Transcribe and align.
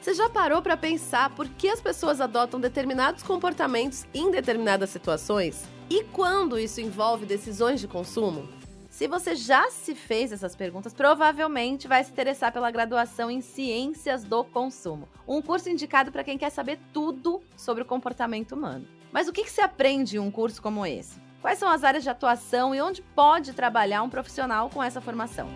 Você 0.00 0.14
já 0.14 0.30
parou 0.30 0.62
para 0.62 0.76
pensar 0.76 1.30
por 1.30 1.48
que 1.48 1.68
as 1.68 1.80
pessoas 1.80 2.20
adotam 2.20 2.60
determinados 2.60 3.22
comportamentos 3.22 4.06
em 4.14 4.30
determinadas 4.30 4.90
situações? 4.90 5.64
E 5.90 6.04
quando 6.04 6.58
isso 6.58 6.80
envolve 6.80 7.26
decisões 7.26 7.80
de 7.80 7.88
consumo? 7.88 8.48
Se 8.88 9.08
você 9.08 9.34
já 9.34 9.70
se 9.70 9.94
fez 9.94 10.32
essas 10.32 10.54
perguntas, 10.54 10.94
provavelmente 10.94 11.88
vai 11.88 12.02
se 12.02 12.10
interessar 12.10 12.52
pela 12.52 12.70
graduação 12.70 13.30
em 13.30 13.40
Ciências 13.40 14.24
do 14.24 14.44
Consumo, 14.44 15.08
um 15.26 15.42
curso 15.42 15.68
indicado 15.68 16.12
para 16.12 16.24
quem 16.24 16.38
quer 16.38 16.50
saber 16.50 16.78
tudo 16.92 17.42
sobre 17.56 17.82
o 17.82 17.86
comportamento 17.86 18.52
humano. 18.52 18.86
Mas 19.12 19.28
o 19.28 19.32
que, 19.32 19.44
que 19.44 19.50
se 19.50 19.60
aprende 19.60 20.16
em 20.16 20.20
um 20.20 20.30
curso 20.30 20.62
como 20.62 20.86
esse? 20.86 21.20
Quais 21.42 21.58
são 21.58 21.68
as 21.68 21.84
áreas 21.84 22.04
de 22.04 22.10
atuação 22.10 22.74
e 22.74 22.80
onde 22.80 23.02
pode 23.02 23.52
trabalhar 23.52 24.02
um 24.02 24.10
profissional 24.10 24.70
com 24.70 24.82
essa 24.82 25.00
formação? 25.00 25.48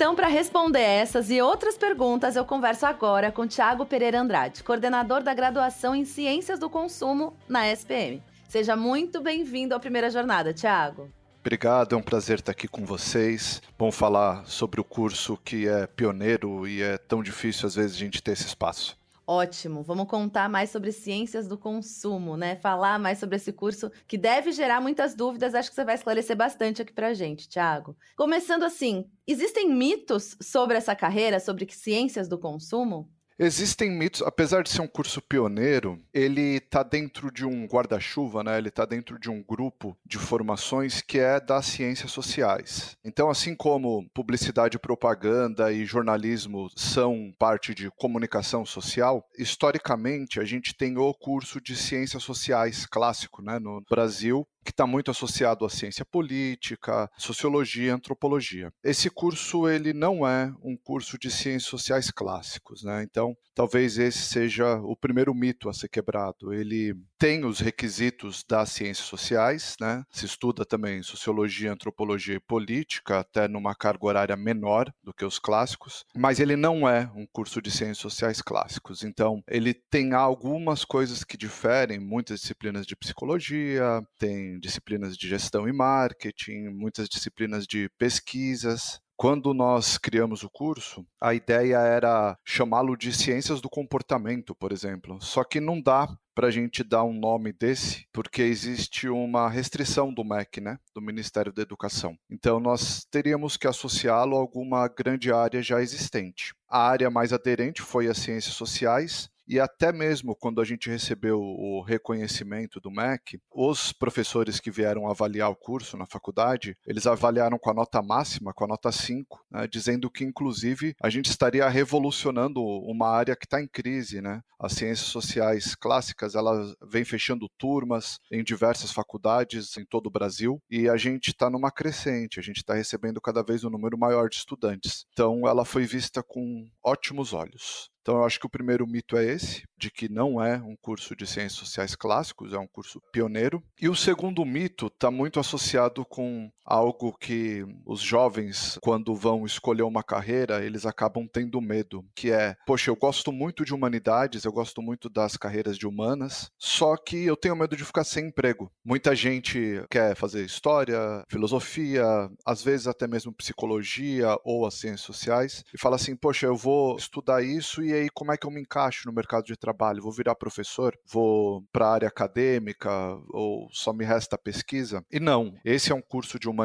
Então, 0.00 0.14
para 0.14 0.28
responder 0.28 0.80
essas 0.80 1.30
e 1.30 1.42
outras 1.42 1.76
perguntas, 1.76 2.34
eu 2.34 2.42
converso 2.42 2.86
agora 2.86 3.30
com 3.30 3.46
Tiago 3.46 3.84
Pereira 3.84 4.18
Andrade, 4.18 4.64
coordenador 4.64 5.22
da 5.22 5.34
graduação 5.34 5.94
em 5.94 6.06
Ciências 6.06 6.58
do 6.58 6.70
Consumo 6.70 7.36
na 7.46 7.70
SPM. 7.70 8.22
Seja 8.48 8.74
muito 8.74 9.20
bem-vindo 9.20 9.74
à 9.74 9.78
primeira 9.78 10.08
jornada, 10.08 10.54
Tiago. 10.54 11.10
Obrigado, 11.40 11.94
é 11.94 11.98
um 11.98 12.02
prazer 12.02 12.38
estar 12.38 12.52
aqui 12.52 12.66
com 12.66 12.82
vocês. 12.82 13.60
Bom 13.78 13.92
falar 13.92 14.46
sobre 14.46 14.80
o 14.80 14.84
curso 14.84 15.36
que 15.44 15.68
é 15.68 15.86
pioneiro 15.86 16.66
e 16.66 16.80
é 16.80 16.96
tão 16.96 17.22
difícil 17.22 17.66
às 17.66 17.74
vezes 17.74 17.94
a 17.94 17.98
gente 17.98 18.22
ter 18.22 18.32
esse 18.32 18.46
espaço. 18.46 18.98
Ótimo, 19.32 19.84
vamos 19.84 20.08
contar 20.08 20.48
mais 20.48 20.70
sobre 20.70 20.90
ciências 20.90 21.46
do 21.46 21.56
consumo, 21.56 22.36
né? 22.36 22.56
Falar 22.56 22.98
mais 22.98 23.20
sobre 23.20 23.36
esse 23.36 23.52
curso 23.52 23.88
que 24.08 24.18
deve 24.18 24.50
gerar 24.50 24.80
muitas 24.80 25.14
dúvidas. 25.14 25.54
Acho 25.54 25.68
que 25.70 25.76
você 25.76 25.84
vai 25.84 25.94
esclarecer 25.94 26.36
bastante 26.36 26.82
aqui 26.82 26.92
pra 26.92 27.14
gente, 27.14 27.48
Thiago. 27.48 27.96
Começando 28.16 28.64
assim, 28.64 29.08
existem 29.24 29.72
mitos 29.72 30.36
sobre 30.42 30.76
essa 30.76 30.96
carreira, 30.96 31.38
sobre 31.38 31.64
ciências 31.70 32.26
do 32.28 32.40
consumo? 32.40 33.08
Existem 33.42 33.90
mitos, 33.90 34.20
apesar 34.20 34.62
de 34.62 34.68
ser 34.68 34.82
um 34.82 34.86
curso 34.86 35.22
pioneiro, 35.22 35.98
ele 36.12 36.58
está 36.58 36.82
dentro 36.82 37.32
de 37.32 37.46
um 37.46 37.64
guarda-chuva, 37.64 38.44
né? 38.44 38.58
ele 38.58 38.68
está 38.68 38.84
dentro 38.84 39.18
de 39.18 39.30
um 39.30 39.42
grupo 39.42 39.96
de 40.04 40.18
formações 40.18 41.00
que 41.00 41.18
é 41.18 41.40
das 41.40 41.64
ciências 41.64 42.12
sociais. 42.12 42.98
Então, 43.02 43.30
assim 43.30 43.54
como 43.54 44.06
publicidade, 44.12 44.78
propaganda 44.78 45.72
e 45.72 45.86
jornalismo 45.86 46.68
são 46.76 47.32
parte 47.38 47.74
de 47.74 47.90
comunicação 47.92 48.66
social, 48.66 49.26
historicamente 49.38 50.38
a 50.38 50.44
gente 50.44 50.74
tem 50.74 50.98
o 50.98 51.14
curso 51.14 51.62
de 51.62 51.74
ciências 51.74 52.22
sociais 52.22 52.84
clássico 52.84 53.40
né? 53.40 53.58
no 53.58 53.82
Brasil, 53.88 54.46
que 54.70 54.72
está 54.72 54.86
muito 54.86 55.10
associado 55.10 55.64
à 55.64 55.68
ciência 55.68 56.04
política, 56.04 57.10
sociologia, 57.18 57.94
antropologia. 57.94 58.72
Esse 58.84 59.10
curso 59.10 59.68
ele 59.68 59.92
não 59.92 60.26
é 60.26 60.52
um 60.62 60.76
curso 60.76 61.18
de 61.18 61.30
ciências 61.30 61.64
sociais 61.64 62.10
clássicos, 62.10 62.84
né? 62.84 63.02
Então, 63.02 63.36
talvez 63.52 63.98
esse 63.98 64.20
seja 64.22 64.76
o 64.76 64.96
primeiro 64.96 65.34
mito 65.34 65.68
a 65.68 65.72
ser 65.72 65.88
quebrado. 65.88 66.52
Ele 66.52 66.94
tem 67.20 67.44
os 67.44 67.60
requisitos 67.60 68.42
das 68.48 68.70
ciências 68.70 69.06
sociais, 69.06 69.76
né? 69.78 70.02
Se 70.10 70.24
estuda 70.24 70.64
também 70.64 71.02
sociologia, 71.02 71.70
antropologia 71.70 72.36
e 72.36 72.40
política, 72.40 73.18
até 73.18 73.46
numa 73.46 73.74
carga 73.74 74.06
horária 74.06 74.36
menor 74.38 74.90
do 75.04 75.12
que 75.12 75.22
os 75.22 75.38
clássicos, 75.38 76.06
mas 76.16 76.40
ele 76.40 76.56
não 76.56 76.88
é 76.88 77.12
um 77.14 77.26
curso 77.30 77.60
de 77.60 77.70
ciências 77.70 77.98
sociais 77.98 78.40
clássicos. 78.40 79.04
Então, 79.04 79.44
ele 79.46 79.74
tem 79.74 80.14
algumas 80.14 80.82
coisas 80.82 81.22
que 81.22 81.36
diferem, 81.36 81.98
muitas 82.00 82.40
disciplinas 82.40 82.86
de 82.86 82.96
psicologia, 82.96 84.02
tem 84.18 84.58
disciplinas 84.58 85.14
de 85.14 85.28
gestão 85.28 85.68
e 85.68 85.72
marketing, 85.74 86.70
muitas 86.70 87.06
disciplinas 87.06 87.66
de 87.66 87.90
pesquisas. 87.98 88.98
Quando 89.14 89.52
nós 89.52 89.98
criamos 89.98 90.42
o 90.42 90.48
curso, 90.48 91.04
a 91.20 91.34
ideia 91.34 91.76
era 91.76 92.38
chamá-lo 92.42 92.96
de 92.96 93.12
ciências 93.12 93.60
do 93.60 93.68
comportamento, 93.68 94.54
por 94.54 94.72
exemplo. 94.72 95.18
Só 95.20 95.44
que 95.44 95.60
não 95.60 95.78
dá 95.78 96.08
para 96.34 96.48
a 96.48 96.50
gente 96.50 96.82
dar 96.82 97.04
um 97.04 97.12
nome 97.12 97.52
desse, 97.52 98.06
porque 98.12 98.42
existe 98.42 99.08
uma 99.08 99.48
restrição 99.48 100.12
do 100.12 100.24
MEC, 100.24 100.60
né, 100.60 100.78
do 100.94 101.00
Ministério 101.00 101.52
da 101.52 101.62
Educação. 101.62 102.16
Então 102.30 102.60
nós 102.60 103.04
teríamos 103.10 103.56
que 103.56 103.66
associá-lo 103.66 104.36
a 104.36 104.40
alguma 104.40 104.88
grande 104.88 105.32
área 105.32 105.62
já 105.62 105.82
existente. 105.82 106.54
A 106.68 106.88
área 106.88 107.10
mais 107.10 107.32
aderente 107.32 107.82
foi 107.82 108.06
as 108.06 108.18
ciências 108.18 108.54
sociais, 108.54 109.28
e 109.50 109.58
até 109.58 109.90
mesmo 109.90 110.36
quando 110.36 110.60
a 110.60 110.64
gente 110.64 110.88
recebeu 110.88 111.40
o 111.40 111.82
reconhecimento 111.82 112.80
do 112.80 112.88
MEC, 112.88 113.40
os 113.52 113.92
professores 113.92 114.60
que 114.60 114.70
vieram 114.70 115.10
avaliar 115.10 115.50
o 115.50 115.56
curso 115.56 115.96
na 115.96 116.06
faculdade, 116.06 116.76
eles 116.86 117.04
avaliaram 117.04 117.58
com 117.58 117.68
a 117.68 117.74
nota 117.74 118.00
máxima, 118.00 118.54
com 118.54 118.62
a 118.62 118.68
nota 118.68 118.92
5, 118.92 119.44
né, 119.50 119.66
dizendo 119.66 120.08
que, 120.08 120.22
inclusive, 120.22 120.94
a 121.02 121.10
gente 121.10 121.28
estaria 121.28 121.68
revolucionando 121.68 122.62
uma 122.62 123.08
área 123.08 123.34
que 123.34 123.44
está 123.44 123.60
em 123.60 123.66
crise. 123.66 124.20
Né? 124.20 124.40
As 124.56 124.74
ciências 124.74 125.08
sociais 125.08 125.74
clássicas, 125.74 126.36
elas 126.36 126.76
vêm 126.88 127.04
fechando 127.04 127.48
turmas 127.58 128.20
em 128.30 128.44
diversas 128.44 128.92
faculdades 128.92 129.76
em 129.76 129.84
todo 129.84 130.06
o 130.06 130.12
Brasil, 130.12 130.62
e 130.70 130.88
a 130.88 130.96
gente 130.96 131.30
está 131.30 131.50
numa 131.50 131.72
crescente, 131.72 132.38
a 132.38 132.42
gente 132.42 132.58
está 132.58 132.74
recebendo 132.74 133.20
cada 133.20 133.42
vez 133.42 133.64
um 133.64 133.70
número 133.70 133.98
maior 133.98 134.28
de 134.28 134.36
estudantes. 134.36 135.06
Então, 135.12 135.48
ela 135.48 135.64
foi 135.64 135.86
vista 135.86 136.22
com 136.22 136.70
ótimos 136.84 137.32
olhos. 137.32 137.89
Então, 138.02 138.16
eu 138.16 138.24
acho 138.24 138.40
que 138.40 138.46
o 138.46 138.50
primeiro 138.50 138.86
mito 138.86 139.16
é 139.16 139.24
esse, 139.24 139.64
de 139.76 139.90
que 139.90 140.08
não 140.08 140.42
é 140.42 140.56
um 140.56 140.74
curso 140.76 141.14
de 141.14 141.26
ciências 141.26 141.52
sociais 141.52 141.94
clássicos, 141.94 142.52
é 142.52 142.58
um 142.58 142.66
curso 142.66 143.00
pioneiro. 143.12 143.62
E 143.80 143.88
o 143.88 143.94
segundo 143.94 144.44
mito 144.44 144.86
está 144.86 145.10
muito 145.10 145.38
associado 145.38 146.04
com 146.06 146.50
algo 146.70 147.12
que 147.18 147.66
os 147.84 148.00
jovens, 148.00 148.78
quando 148.80 149.14
vão 149.14 149.44
escolher 149.44 149.82
uma 149.82 150.04
carreira, 150.04 150.64
eles 150.64 150.86
acabam 150.86 151.26
tendo 151.26 151.60
medo, 151.60 152.04
que 152.14 152.30
é, 152.30 152.54
poxa, 152.64 152.90
eu 152.90 152.96
gosto 152.96 153.32
muito 153.32 153.64
de 153.64 153.74
humanidades, 153.74 154.44
eu 154.44 154.52
gosto 154.52 154.80
muito 154.80 155.10
das 155.10 155.36
carreiras 155.36 155.76
de 155.76 155.86
humanas, 155.86 156.50
só 156.56 156.96
que 156.96 157.24
eu 157.24 157.36
tenho 157.36 157.56
medo 157.56 157.76
de 157.76 157.84
ficar 157.84 158.04
sem 158.04 158.28
emprego. 158.28 158.70
Muita 158.84 159.14
gente 159.16 159.84
quer 159.90 160.14
fazer 160.14 160.44
história, 160.44 161.24
filosofia, 161.28 162.04
às 162.46 162.62
vezes 162.62 162.86
até 162.86 163.08
mesmo 163.08 163.32
psicologia 163.32 164.36
ou 164.44 164.64
as 164.64 164.74
ciências 164.74 165.00
sociais, 165.00 165.64
e 165.74 165.78
fala 165.78 165.96
assim, 165.96 166.14
poxa, 166.14 166.46
eu 166.46 166.56
vou 166.56 166.96
estudar 166.96 167.42
isso 167.42 167.82
e 167.82 167.92
aí 167.92 168.08
como 168.10 168.32
é 168.32 168.36
que 168.36 168.46
eu 168.46 168.50
me 168.50 168.60
encaixo 168.60 169.06
no 169.06 169.12
mercado 169.12 169.44
de 169.44 169.56
trabalho? 169.56 170.02
Vou 170.02 170.12
virar 170.12 170.34
professor? 170.34 170.96
Vou 171.10 171.64
para 171.72 171.86
a 171.86 171.92
área 171.92 172.08
acadêmica 172.08 172.90
ou 173.30 173.68
só 173.72 173.92
me 173.92 174.04
resta 174.04 174.38
pesquisa? 174.38 175.04
E 175.10 175.18
não, 175.18 175.54
esse 175.64 175.90
é 175.90 175.94
um 175.94 176.02
curso 176.02 176.38
de 176.38 176.48
humanidades, 176.48 176.59